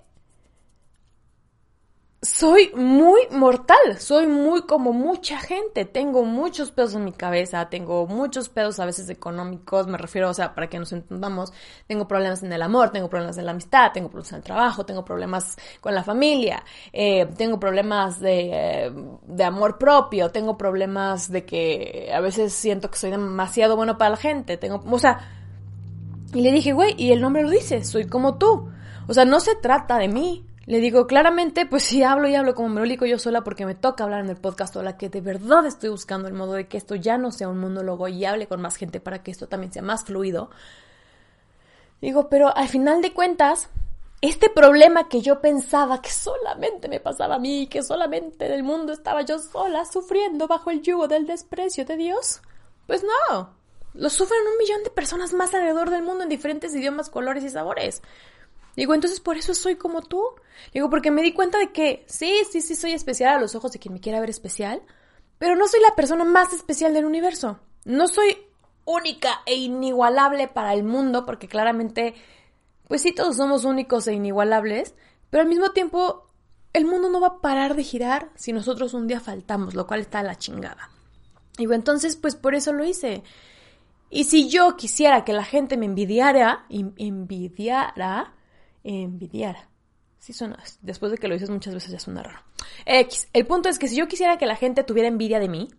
soy 2.22 2.70
muy 2.74 3.22
mortal, 3.30 3.98
soy 3.98 4.26
muy 4.26 4.62
como 4.62 4.92
mucha 4.92 5.38
gente, 5.38 5.86
tengo 5.86 6.22
muchos 6.24 6.70
pedos 6.70 6.94
en 6.94 7.04
mi 7.04 7.12
cabeza, 7.12 7.70
tengo 7.70 8.06
muchos 8.06 8.50
pedos 8.50 8.78
a 8.78 8.84
veces 8.84 9.08
económicos, 9.08 9.86
me 9.86 9.96
refiero, 9.96 10.28
o 10.28 10.34
sea, 10.34 10.54
para 10.54 10.68
que 10.68 10.78
nos 10.78 10.92
entendamos, 10.92 11.50
tengo 11.86 12.06
problemas 12.06 12.42
en 12.42 12.52
el 12.52 12.60
amor, 12.60 12.90
tengo 12.90 13.08
problemas 13.08 13.38
en 13.38 13.46
la 13.46 13.52
amistad, 13.52 13.92
tengo 13.94 14.10
problemas 14.10 14.32
en 14.32 14.36
el 14.36 14.44
trabajo, 14.44 14.84
tengo 14.84 15.02
problemas 15.02 15.56
con 15.80 15.94
la 15.94 16.04
familia, 16.04 16.62
eh, 16.92 17.24
tengo 17.38 17.58
problemas 17.58 18.20
de, 18.20 18.92
de 19.22 19.44
amor 19.44 19.78
propio, 19.78 20.30
tengo 20.30 20.58
problemas 20.58 21.32
de 21.32 21.46
que 21.46 22.10
a 22.14 22.20
veces 22.20 22.52
siento 22.52 22.90
que 22.90 22.98
soy 22.98 23.12
demasiado 23.12 23.76
bueno 23.76 23.96
para 23.96 24.10
la 24.10 24.16
gente, 24.18 24.58
tengo, 24.58 24.82
o 24.90 24.98
sea, 24.98 25.20
y 26.34 26.42
le 26.42 26.52
dije, 26.52 26.74
güey, 26.74 26.94
y 26.98 27.12
el 27.12 27.22
nombre 27.22 27.42
lo 27.42 27.50
dice, 27.50 27.82
soy 27.82 28.06
como 28.06 28.36
tú. 28.36 28.70
O 29.08 29.14
sea, 29.14 29.24
no 29.24 29.40
se 29.40 29.56
trata 29.56 29.98
de 29.98 30.06
mí, 30.06 30.46
le 30.70 30.78
digo, 30.78 31.08
claramente, 31.08 31.66
pues 31.66 31.82
sí 31.82 32.04
hablo 32.04 32.28
y 32.28 32.36
hablo 32.36 32.54
como 32.54 32.68
me 32.68 32.96
yo 33.08 33.18
sola 33.18 33.42
porque 33.42 33.66
me 33.66 33.74
toca 33.74 34.04
hablar 34.04 34.20
en 34.20 34.30
el 34.30 34.36
podcast 34.36 34.76
o 34.76 34.96
que 34.96 35.08
de 35.08 35.20
verdad 35.20 35.66
estoy 35.66 35.90
buscando 35.90 36.28
el 36.28 36.34
modo 36.34 36.52
de 36.52 36.68
que 36.68 36.76
esto 36.76 36.94
ya 36.94 37.18
no 37.18 37.32
sea 37.32 37.48
un 37.48 37.58
monólogo 37.58 38.06
y 38.06 38.24
hable 38.24 38.46
con 38.46 38.62
más 38.62 38.76
gente 38.76 39.00
para 39.00 39.20
que 39.20 39.32
esto 39.32 39.48
también 39.48 39.72
sea 39.72 39.82
más 39.82 40.04
fluido. 40.04 40.48
Digo, 42.00 42.28
pero 42.28 42.56
al 42.56 42.68
final 42.68 43.02
de 43.02 43.12
cuentas, 43.12 43.68
este 44.20 44.48
problema 44.48 45.08
que 45.08 45.22
yo 45.22 45.40
pensaba 45.40 46.00
que 46.00 46.10
solamente 46.10 46.88
me 46.88 47.00
pasaba 47.00 47.34
a 47.34 47.40
mí, 47.40 47.66
que 47.66 47.82
solamente 47.82 48.46
en 48.46 48.52
el 48.52 48.62
mundo 48.62 48.92
estaba 48.92 49.22
yo 49.22 49.40
sola 49.40 49.84
sufriendo 49.86 50.46
bajo 50.46 50.70
el 50.70 50.82
yugo 50.82 51.08
del 51.08 51.26
desprecio 51.26 51.84
de 51.84 51.96
Dios, 51.96 52.42
pues 52.86 53.02
no, 53.02 53.50
lo 53.94 54.08
sufren 54.08 54.46
un 54.52 54.58
millón 54.58 54.84
de 54.84 54.90
personas 54.90 55.32
más 55.32 55.52
alrededor 55.52 55.90
del 55.90 56.04
mundo 56.04 56.22
en 56.22 56.28
diferentes 56.28 56.72
idiomas, 56.76 57.10
colores 57.10 57.42
y 57.42 57.50
sabores. 57.50 58.02
Digo, 58.76 58.94
entonces 58.94 59.20
por 59.20 59.36
eso 59.36 59.54
soy 59.54 59.76
como 59.76 60.02
tú. 60.02 60.24
Digo, 60.72 60.90
porque 60.90 61.10
me 61.10 61.22
di 61.22 61.32
cuenta 61.32 61.58
de 61.58 61.72
que 61.72 62.04
sí, 62.06 62.42
sí, 62.50 62.60
sí 62.60 62.74
soy 62.74 62.92
especial 62.92 63.36
a 63.36 63.40
los 63.40 63.54
ojos 63.54 63.72
de 63.72 63.78
quien 63.78 63.94
me 63.94 64.00
quiera 64.00 64.20
ver 64.20 64.30
especial, 64.30 64.82
pero 65.38 65.56
no 65.56 65.66
soy 65.68 65.80
la 65.80 65.94
persona 65.94 66.24
más 66.24 66.52
especial 66.52 66.92
del 66.94 67.06
universo. 67.06 67.60
No 67.84 68.08
soy 68.08 68.36
única 68.84 69.40
e 69.46 69.54
inigualable 69.54 70.48
para 70.48 70.74
el 70.74 70.84
mundo, 70.84 71.24
porque 71.24 71.48
claramente, 71.48 72.14
pues 72.88 73.02
sí, 73.02 73.12
todos 73.12 73.36
somos 73.36 73.64
únicos 73.64 74.06
e 74.06 74.14
inigualables, 74.14 74.94
pero 75.30 75.42
al 75.42 75.48
mismo 75.48 75.70
tiempo 75.70 76.26
el 76.72 76.84
mundo 76.84 77.08
no 77.08 77.20
va 77.20 77.26
a 77.28 77.40
parar 77.40 77.74
de 77.74 77.84
girar 77.84 78.30
si 78.34 78.52
nosotros 78.52 78.94
un 78.94 79.06
día 79.06 79.20
faltamos, 79.20 79.74
lo 79.74 79.86
cual 79.86 80.00
está 80.00 80.20
a 80.20 80.24
la 80.24 80.36
chingada. 80.36 80.90
Digo, 81.56 81.72
entonces, 81.72 82.16
pues 82.16 82.36
por 82.36 82.54
eso 82.54 82.72
lo 82.72 82.84
hice. 82.84 83.22
Y 84.08 84.24
si 84.24 84.48
yo 84.48 84.76
quisiera 84.76 85.24
que 85.24 85.32
la 85.32 85.44
gente 85.44 85.76
me 85.76 85.86
envidiara, 85.86 86.66
envidiara, 86.68 88.34
envidiar. 88.84 89.56
Sí 90.18 90.32
suena, 90.32 90.58
después 90.82 91.12
de 91.12 91.18
que 91.18 91.28
lo 91.28 91.34
dices 91.34 91.50
muchas 91.50 91.72
veces 91.72 91.90
ya 91.90 91.98
suena 91.98 92.22
raro. 92.22 92.40
X, 92.84 93.28
el 93.32 93.46
punto 93.46 93.68
es 93.68 93.78
que 93.78 93.88
si 93.88 93.96
yo 93.96 94.06
quisiera 94.06 94.36
que 94.36 94.46
la 94.46 94.56
gente 94.56 94.84
tuviera 94.84 95.08
envidia 95.08 95.40
de 95.40 95.48
mí, 95.48 95.70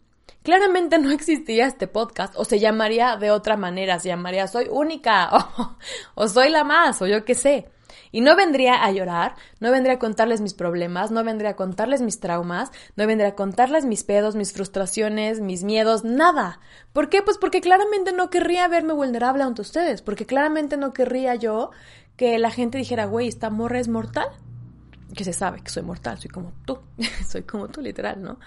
claramente 0.43 0.97
no 0.97 1.11
existiría 1.11 1.67
este 1.67 1.87
podcast 1.87 2.33
o 2.35 2.45
se 2.45 2.59
llamaría 2.59 3.17
de 3.17 3.31
otra 3.31 3.55
manera, 3.55 3.99
se 3.99 4.09
llamaría 4.09 4.47
soy 4.47 4.67
única 4.69 5.29
o, 5.31 5.77
o 6.15 6.27
soy 6.27 6.49
la 6.49 6.63
más 6.63 7.01
o 7.01 7.07
yo 7.07 7.23
qué 7.23 7.35
sé. 7.35 7.69
Y 8.13 8.21
no 8.21 8.35
vendría 8.35 8.83
a 8.83 8.91
llorar, 8.91 9.35
no 9.59 9.71
vendría 9.71 9.95
a 9.95 9.99
contarles 9.99 10.41
mis 10.41 10.53
problemas, 10.53 11.11
no 11.11 11.23
vendría 11.23 11.51
a 11.51 11.55
contarles 11.55 12.01
mis 12.01 12.19
traumas, 12.19 12.71
no 12.95 13.07
vendría 13.07 13.29
a 13.29 13.35
contarles 13.35 13.85
mis 13.85 14.03
pedos, 14.03 14.35
mis 14.35 14.51
frustraciones, 14.51 15.39
mis 15.39 15.63
miedos, 15.63 16.03
nada. 16.03 16.59
¿Por 16.91 17.09
qué? 17.09 17.21
Pues 17.21 17.37
porque 17.37 17.61
claramente 17.61 18.11
no 18.11 18.29
querría 18.29 18.67
verme 18.67 18.93
vulnerable 18.93 19.43
ante 19.43 19.61
ustedes, 19.61 20.01
porque 20.01 20.25
claramente 20.25 20.75
no 20.75 20.93
querría 20.93 21.35
yo 21.35 21.71
que 22.15 22.37
la 22.39 22.51
gente 22.51 22.77
dijera, 22.77 23.05
güey, 23.05 23.27
esta 23.27 23.49
morra 23.49 23.79
es 23.79 23.87
mortal. 23.87 24.27
Que 25.15 25.23
se 25.23 25.33
sabe 25.33 25.61
que 25.61 25.69
soy 25.69 25.83
mortal, 25.83 26.19
soy 26.19 26.29
como 26.29 26.53
tú, 26.65 26.79
soy 27.27 27.43
como 27.43 27.67
tú 27.67 27.81
literal, 27.81 28.21
¿no? 28.21 28.39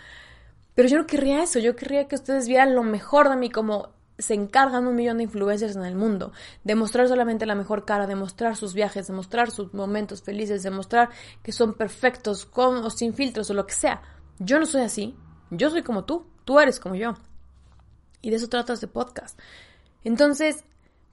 Pero 0.74 0.88
yo 0.88 0.98
no 0.98 1.06
querría 1.06 1.42
eso, 1.42 1.58
yo 1.58 1.76
querría 1.76 2.08
que 2.08 2.16
ustedes 2.16 2.48
vieran 2.48 2.74
lo 2.74 2.82
mejor 2.82 3.28
de 3.28 3.36
mí 3.36 3.50
como 3.50 3.90
se 4.18 4.34
encargan 4.34 4.86
un 4.86 4.94
millón 4.94 5.18
de 5.18 5.24
influencers 5.24 5.76
en 5.76 5.84
el 5.84 5.94
mundo, 5.94 6.32
de 6.62 6.74
mostrar 6.74 7.08
solamente 7.08 7.46
la 7.46 7.54
mejor 7.54 7.84
cara, 7.84 8.06
de 8.06 8.14
mostrar 8.14 8.56
sus 8.56 8.74
viajes, 8.74 9.06
de 9.08 9.12
mostrar 9.12 9.50
sus 9.50 9.74
momentos 9.74 10.22
felices, 10.22 10.62
de 10.62 10.70
mostrar 10.70 11.10
que 11.42 11.52
son 11.52 11.74
perfectos, 11.74 12.46
con 12.46 12.76
o 12.78 12.90
sin 12.90 13.14
filtros 13.14 13.50
o 13.50 13.54
lo 13.54 13.66
que 13.66 13.74
sea. 13.74 14.02
Yo 14.38 14.58
no 14.58 14.66
soy 14.66 14.82
así, 14.82 15.16
yo 15.50 15.70
soy 15.70 15.82
como 15.82 16.04
tú, 16.04 16.26
tú 16.44 16.60
eres 16.60 16.78
como 16.78 16.94
yo. 16.94 17.14
Y 18.20 18.30
de 18.30 18.36
eso 18.36 18.48
trata 18.48 18.72
este 18.72 18.86
podcast. 18.86 19.38
Entonces, 20.04 20.64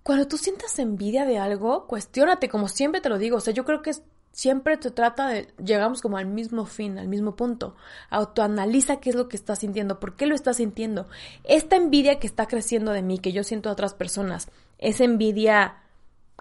cuando 0.04 0.28
tú 0.28 0.38
sientas 0.38 0.80
envidia 0.80 1.26
de 1.26 1.38
algo, 1.38 1.88
cuestiónate, 1.88 2.50
como 2.50 2.68
siempre 2.68 3.02
te 3.02 3.10
lo 3.10 3.18
digo. 3.18 3.38
O 3.38 3.42
sea, 3.42 3.54
yo 3.54 3.66
creo 3.66 3.82
que 3.82 3.92
siempre 4.32 4.78
te 4.78 4.92
trata 4.92 5.28
de, 5.28 5.54
llegamos 5.64 6.02
como 6.02 6.18
al 6.18 6.26
mismo 6.26 6.66
fin, 6.66 6.98
al 6.98 7.08
mismo 7.08 7.36
punto. 7.36 7.76
Autoanaliza 8.10 9.00
qué 9.00 9.12
es 9.12 9.16
lo 9.16 9.30
que 9.30 9.38
estás 9.38 9.60
sintiendo, 9.60 10.00
por 10.00 10.16
qué 10.16 10.26
lo 10.26 10.36
estás 10.36 10.58
sintiendo. 10.58 11.08
Esta 11.44 11.76
envidia 11.76 12.20
que 12.20 12.28
está 12.28 12.48
creciendo 12.48 12.92
de 12.92 13.02
mí, 13.02 13.20
que 13.20 13.32
yo 13.32 13.44
siento 13.44 13.70
a 13.70 13.74
otras 13.74 13.94
personas, 13.94 14.50
es 14.78 15.02
envidia 15.02 15.84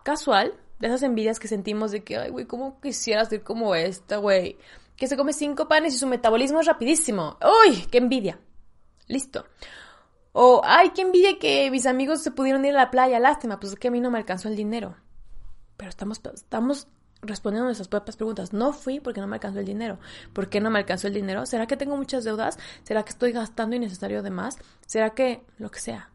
casual, 0.02 0.54
de 0.78 0.86
esas 0.86 1.02
envidias 1.02 1.38
que 1.38 1.46
sentimos 1.46 1.90
de 1.90 2.02
que, 2.02 2.16
ay, 2.16 2.30
güey, 2.30 2.46
¿cómo 2.46 2.80
quisiera 2.80 3.24
ser 3.26 3.42
como 3.42 3.74
esta, 3.74 4.16
güey? 4.16 4.56
Que 4.96 5.06
se 5.06 5.16
come 5.16 5.34
cinco 5.34 5.68
panes 5.68 5.94
y 5.94 5.98
su 5.98 6.06
metabolismo 6.06 6.60
es 6.60 6.66
rapidísimo. 6.66 7.36
¡Uy! 7.66 7.86
¡Qué 7.90 7.98
envidia! 7.98 8.38
Listo. 9.06 9.44
O, 10.32 10.62
ay, 10.64 10.90
qué 10.90 11.02
envidia 11.02 11.38
que 11.38 11.70
mis 11.70 11.86
amigos 11.86 12.22
se 12.22 12.30
pudieron 12.30 12.64
ir 12.64 12.74
a 12.74 12.78
la 12.78 12.90
playa, 12.90 13.18
lástima, 13.18 13.58
pues 13.58 13.72
es 13.72 13.78
que 13.78 13.88
a 13.88 13.90
mí 13.90 14.00
no 14.00 14.10
me 14.10 14.18
alcanzó 14.18 14.48
el 14.48 14.56
dinero. 14.56 14.96
Pero 15.76 15.88
estamos, 15.88 16.20
estamos 16.34 16.86
respondiendo 17.22 17.66
nuestras 17.66 17.88
propias 17.88 18.16
preguntas. 18.16 18.52
No 18.52 18.72
fui 18.72 19.00
porque 19.00 19.20
no 19.20 19.26
me 19.26 19.36
alcanzó 19.36 19.58
el 19.58 19.66
dinero. 19.66 19.98
¿Por 20.32 20.48
qué 20.48 20.60
no 20.60 20.70
me 20.70 20.78
alcanzó 20.78 21.08
el 21.08 21.14
dinero? 21.14 21.46
¿Será 21.46 21.66
que 21.66 21.76
tengo 21.76 21.96
muchas 21.96 22.24
deudas? 22.24 22.58
¿Será 22.84 23.02
que 23.04 23.10
estoy 23.10 23.32
gastando 23.32 23.76
innecesario 23.76 24.22
de 24.22 24.30
más? 24.30 24.58
¿Será 24.86 25.10
que 25.10 25.42
lo 25.58 25.70
que 25.70 25.80
sea? 25.80 26.10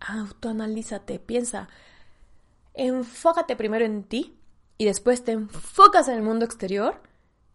Autoanalízate, 0.00 1.18
piensa. 1.18 1.68
Enfócate 2.74 3.56
primero 3.56 3.84
en 3.84 4.04
ti 4.04 4.36
y 4.78 4.86
después 4.86 5.22
te 5.22 5.32
enfocas 5.32 6.08
en 6.08 6.14
el 6.14 6.22
mundo 6.22 6.44
exterior 6.44 7.00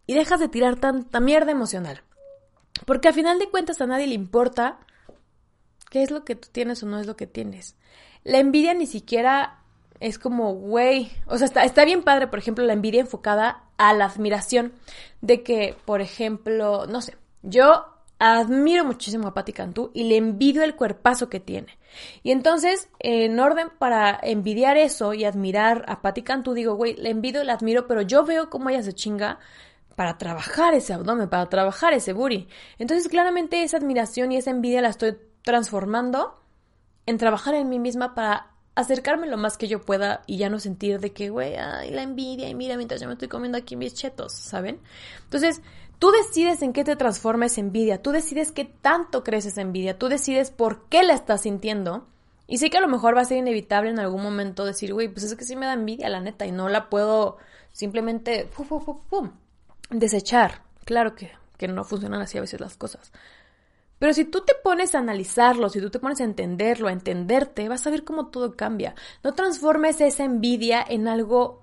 y 0.06 0.14
dejas 0.14 0.40
de 0.40 0.48
tirar 0.48 0.76
tanta 0.76 1.20
mierda 1.20 1.50
emocional. 1.50 2.02
Porque 2.86 3.08
al 3.08 3.14
final 3.14 3.38
de 3.38 3.50
cuentas 3.50 3.80
a 3.80 3.86
nadie 3.86 4.06
le 4.06 4.14
importa 4.14 4.78
qué 5.90 6.02
es 6.02 6.10
lo 6.10 6.24
que 6.24 6.34
tú 6.34 6.48
tienes 6.50 6.82
o 6.82 6.86
no 6.86 6.98
es 6.98 7.06
lo 7.06 7.16
que 7.16 7.26
tienes. 7.26 7.76
La 8.24 8.38
envidia 8.38 8.74
ni 8.74 8.86
siquiera 8.86 9.60
es 10.00 10.18
como, 10.18 10.54
güey, 10.54 11.10
o 11.26 11.38
sea, 11.38 11.46
está, 11.46 11.64
está 11.64 11.84
bien 11.84 12.02
padre, 12.02 12.28
por 12.28 12.38
ejemplo, 12.38 12.64
la 12.64 12.72
envidia 12.72 13.00
enfocada 13.00 13.64
a 13.78 13.92
la 13.94 14.06
admiración 14.06 14.72
de 15.20 15.42
que, 15.42 15.76
por 15.84 16.00
ejemplo, 16.00 16.86
no 16.86 17.00
sé, 17.00 17.16
yo 17.42 17.86
admiro 18.18 18.84
muchísimo 18.84 19.28
a 19.28 19.34
Patti 19.34 19.52
Cantú 19.52 19.90
y 19.94 20.04
le 20.04 20.16
envidio 20.16 20.62
el 20.62 20.74
cuerpazo 20.74 21.28
que 21.28 21.40
tiene. 21.40 21.78
Y 22.22 22.32
entonces, 22.32 22.88
en 22.98 23.38
orden 23.38 23.68
para 23.78 24.18
envidiar 24.22 24.76
eso 24.76 25.14
y 25.14 25.24
admirar 25.24 25.84
a 25.88 26.02
Patti 26.02 26.22
Cantú, 26.22 26.52
digo, 26.52 26.74
güey, 26.74 26.94
le 26.96 27.10
envidio, 27.10 27.44
la 27.44 27.54
admiro, 27.54 27.86
pero 27.86 28.02
yo 28.02 28.24
veo 28.24 28.50
cómo 28.50 28.70
ella 28.70 28.82
se 28.82 28.92
chinga 28.92 29.38
para 29.94 30.18
trabajar 30.18 30.74
ese 30.74 30.92
abdomen, 30.92 31.28
para 31.28 31.48
trabajar 31.48 31.92
ese 31.92 32.12
booty. 32.12 32.48
Entonces, 32.78 33.08
claramente 33.08 33.62
esa 33.62 33.78
admiración 33.78 34.30
y 34.32 34.36
esa 34.36 34.50
envidia 34.50 34.80
la 34.80 34.90
estoy 34.90 35.16
transformando 35.48 36.38
en 37.06 37.16
trabajar 37.16 37.54
en 37.54 37.70
mí 37.70 37.78
misma 37.78 38.14
para 38.14 38.50
acercarme 38.74 39.26
lo 39.26 39.38
más 39.38 39.56
que 39.56 39.66
yo 39.66 39.80
pueda 39.80 40.20
y 40.26 40.36
ya 40.36 40.50
no 40.50 40.60
sentir 40.60 41.00
de 41.00 41.14
que, 41.14 41.30
güey, 41.30 41.56
ay, 41.56 41.90
la 41.90 42.02
envidia 42.02 42.50
y 42.50 42.54
mira 42.54 42.76
mientras 42.76 43.00
yo 43.00 43.06
me 43.06 43.14
estoy 43.14 43.28
comiendo 43.28 43.56
aquí 43.56 43.74
mis 43.74 43.94
chetos, 43.94 44.34
¿saben? 44.34 44.78
Entonces, 45.24 45.62
tú 45.98 46.10
decides 46.10 46.60
en 46.60 46.74
qué 46.74 46.84
te 46.84 46.96
transforma 46.96 47.46
esa 47.46 47.62
envidia, 47.62 48.02
tú 48.02 48.10
decides 48.10 48.52
qué 48.52 48.66
tanto 48.66 49.24
crees 49.24 49.46
esa 49.46 49.62
envidia, 49.62 49.98
tú 49.98 50.10
decides 50.10 50.50
por 50.50 50.84
qué 50.90 51.02
la 51.02 51.14
estás 51.14 51.40
sintiendo. 51.40 52.06
Y 52.46 52.58
sé 52.58 52.68
que 52.68 52.76
a 52.76 52.82
lo 52.82 52.88
mejor 52.88 53.16
va 53.16 53.22
a 53.22 53.24
ser 53.24 53.38
inevitable 53.38 53.88
en 53.88 54.00
algún 54.00 54.22
momento 54.22 54.66
decir, 54.66 54.92
güey, 54.92 55.08
pues 55.08 55.24
es 55.24 55.34
que 55.34 55.46
sí 55.46 55.56
me 55.56 55.64
da 55.64 55.72
envidia, 55.72 56.10
la 56.10 56.20
neta, 56.20 56.44
y 56.44 56.52
no 56.52 56.68
la 56.68 56.90
puedo 56.90 57.38
simplemente 57.72 58.50
desechar. 59.88 60.60
Claro 60.84 61.14
que, 61.14 61.32
que 61.56 61.68
no 61.68 61.84
funcionan 61.84 62.20
así 62.20 62.36
a 62.36 62.42
veces 62.42 62.60
las 62.60 62.76
cosas. 62.76 63.12
Pero 63.98 64.12
si 64.12 64.24
tú 64.24 64.42
te 64.42 64.54
pones 64.54 64.94
a 64.94 64.98
analizarlo, 64.98 65.68
si 65.68 65.80
tú 65.80 65.90
te 65.90 65.98
pones 65.98 66.20
a 66.20 66.24
entenderlo, 66.24 66.88
a 66.88 66.92
entenderte, 66.92 67.68
vas 67.68 67.86
a 67.86 67.90
ver 67.90 68.04
cómo 68.04 68.28
todo 68.28 68.56
cambia. 68.56 68.94
No 69.24 69.34
transformes 69.34 70.00
esa 70.00 70.24
envidia 70.24 70.84
en 70.88 71.08
algo 71.08 71.62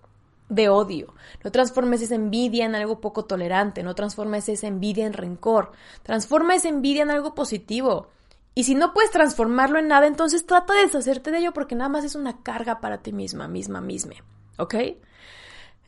de 0.49 0.69
odio. 0.69 1.13
No 1.43 1.51
transformes 1.51 2.01
esa 2.01 2.15
envidia 2.15 2.65
en 2.65 2.75
algo 2.75 2.99
poco 2.99 3.25
tolerante. 3.25 3.83
No 3.83 3.95
transformes 3.95 4.49
esa 4.49 4.67
envidia 4.67 5.05
en 5.05 5.13
rencor. 5.13 5.71
Transforma 6.03 6.55
esa 6.55 6.69
envidia 6.69 7.03
en 7.03 7.11
algo 7.11 7.35
positivo. 7.35 8.09
Y 8.53 8.63
si 8.63 8.75
no 8.75 8.93
puedes 8.93 9.11
transformarlo 9.11 9.79
en 9.79 9.87
nada, 9.87 10.07
entonces 10.07 10.45
trata 10.45 10.73
de 10.73 10.81
deshacerte 10.81 11.31
de 11.31 11.39
ello 11.39 11.53
porque 11.53 11.75
nada 11.75 11.89
más 11.89 12.05
es 12.05 12.15
una 12.15 12.41
carga 12.41 12.79
para 12.79 12.99
ti 12.99 13.11
misma, 13.11 13.47
misma, 13.47 13.81
misma. 13.81 14.15
¿Ok? 14.57 14.75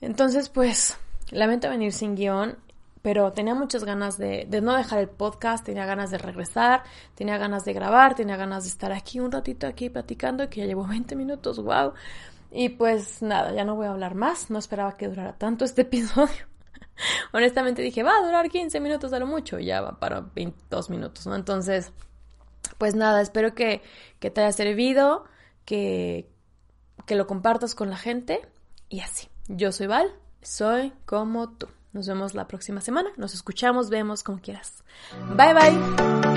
Entonces, 0.02 0.50
pues, 0.50 0.98
lamento 1.32 1.70
venir 1.70 1.94
sin 1.94 2.16
guion 2.16 2.58
pero 3.08 3.32
tenía 3.32 3.56
muchas 3.56 3.86
ganas 3.86 4.18
de, 4.18 4.46
no 4.62 4.76
dejar 4.76 5.00
el 5.00 5.08
podcast, 5.08 5.66
tenía 5.66 5.86
ganas 5.86 6.12
de 6.12 6.18
regresar, 6.18 6.84
tenía 7.16 7.38
ganas 7.38 7.64
de 7.64 7.72
grabar, 7.72 8.16
tenía 8.16 8.36
ganas 8.36 8.66
de 8.66 8.70
estar 8.70 8.92
aquí 8.92 9.22
un 9.22 9.32
ratito 9.32 9.66
aquí 9.66 9.90
platicando, 9.90 10.50
que 10.50 10.60
ya 10.60 10.66
llevo 10.66 10.86
20 10.90 11.16
minutos, 11.16 11.58
wow. 11.64 11.94
Y 12.52 12.68
pues 12.68 13.22
nada, 13.22 13.54
ya 13.54 13.64
no 13.64 13.76
voy 13.78 13.86
a 13.86 13.92
hablar 13.92 14.14
más, 14.14 14.50
no 14.50 14.60
esperaba 14.60 14.98
que 14.98 15.08
durara 15.08 15.38
tanto 15.38 15.64
este 15.64 15.82
episodio. 15.84 16.48
Honestamente 17.32 17.82
dije, 17.82 18.04
va 18.04 18.18
a 18.18 18.26
durar 18.26 18.50
15 18.50 18.78
minutos 18.82 19.14
a 19.14 19.20
lo 19.20 19.26
mucho, 19.26 19.58
ya 19.58 19.80
va 19.80 19.98
para 19.98 20.20
22 20.20 20.90
minutos, 20.90 21.26
¿no? 21.28 21.36
Entonces, 21.36 21.94
pues 22.78 22.94
nada, 22.94 23.22
espero 23.22 23.56
que, 23.56 23.84
que 24.20 24.32
te 24.32 24.42
haya 24.42 24.52
servido, 24.52 25.24
que, 25.64 26.30
que 27.06 27.16
lo 27.16 27.26
compartas 27.26 27.74
con 27.74 27.90
la 27.90 27.96
gente 27.96 28.42
y 28.90 29.00
así. 29.00 29.30
Yo 29.48 29.72
soy 29.72 29.88
Val, 29.88 30.14
soy 30.42 30.92
como 31.06 31.52
tú. 31.52 31.70
Nos 31.98 32.06
vemos 32.06 32.36
la 32.36 32.48
próxima 32.48 32.80
semana. 32.80 33.10
Nos 33.18 33.34
escuchamos, 33.34 33.90
vemos 33.90 34.22
como 34.22 34.40
quieras. 34.40 34.84
Bye 35.36 35.54
bye. 35.56 36.37